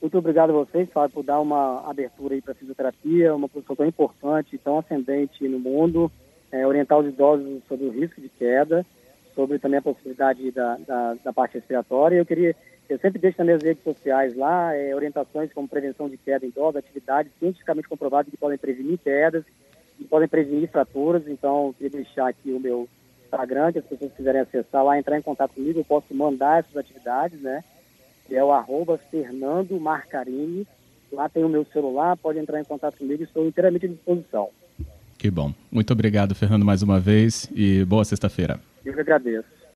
Muito 0.00 0.18
obrigado 0.18 0.50
a 0.50 0.54
vocês, 0.54 0.90
Fábio, 0.92 1.14
por 1.14 1.22
dar 1.24 1.38
uma 1.38 1.88
abertura 1.88 2.34
aí 2.34 2.42
para 2.42 2.50
a 2.50 2.56
fisioterapia, 2.56 3.32
uma 3.32 3.48
posição 3.48 3.76
tão 3.76 3.86
importante, 3.86 4.58
tão 4.58 4.80
ascendente 4.80 5.46
no 5.46 5.60
mundo, 5.60 6.10
é, 6.52 6.66
orientar 6.66 6.98
os 6.98 7.08
idosos 7.08 7.62
sobre 7.66 7.86
o 7.86 7.90
risco 7.90 8.20
de 8.20 8.28
queda, 8.28 8.86
sobre 9.34 9.58
também 9.58 9.78
a 9.78 9.82
possibilidade 9.82 10.50
da, 10.52 10.76
da, 10.76 11.14
da 11.14 11.32
parte 11.32 11.54
respiratória. 11.54 12.16
Eu 12.16 12.26
queria 12.26 12.54
eu 12.92 12.98
sempre 12.98 13.18
deixo 13.18 13.38
nas 13.38 13.46
minhas 13.46 13.62
redes 13.62 13.82
sociais 13.82 14.36
lá 14.36 14.74
é, 14.74 14.94
orientações 14.94 15.50
como 15.54 15.66
prevenção 15.66 16.10
de 16.10 16.18
queda 16.18 16.44
em 16.44 16.50
idosos, 16.50 16.76
atividades 16.76 17.32
cientificamente 17.38 17.88
comprovadas 17.88 18.30
que 18.30 18.36
podem 18.36 18.58
prevenir 18.58 18.98
quedas, 18.98 19.44
que 19.96 20.04
podem 20.04 20.28
prevenir 20.28 20.68
fraturas. 20.68 21.26
Então, 21.26 21.74
queria 21.78 22.02
deixar 22.02 22.28
aqui 22.28 22.52
o 22.52 22.60
meu 22.60 22.86
Instagram, 23.24 23.72
que 23.72 23.78
as 23.78 23.84
pessoas 23.86 24.12
quiserem 24.12 24.42
acessar 24.42 24.84
lá, 24.84 24.98
entrar 24.98 25.18
em 25.18 25.22
contato 25.22 25.54
comigo, 25.54 25.80
eu 25.80 25.84
posso 25.84 26.14
mandar 26.14 26.60
essas 26.60 26.76
atividades, 26.76 27.40
né? 27.40 27.64
Que 28.26 28.36
é 28.36 28.44
o 28.44 28.52
arroba 28.52 28.98
Fernando 29.10 29.80
Marcarini. 29.80 30.66
Lá 31.10 31.28
tem 31.28 31.44
o 31.44 31.48
meu 31.48 31.64
celular, 31.72 32.16
pode 32.16 32.38
entrar 32.38 32.60
em 32.60 32.64
contato 32.64 32.98
comigo, 32.98 33.22
estou 33.22 33.46
inteiramente 33.46 33.86
à 33.86 33.88
disposição. 33.88 34.50
Que 35.22 35.30
bom. 35.30 35.54
Muito 35.70 35.92
obrigado, 35.92 36.34
Fernando, 36.34 36.64
mais 36.64 36.82
uma 36.82 36.98
vez 36.98 37.48
e 37.54 37.84
boa 37.84 38.04
sexta-feira. 38.04 38.58
Eu 38.84 38.92
que 38.92 38.98
agradeço. 39.02 39.46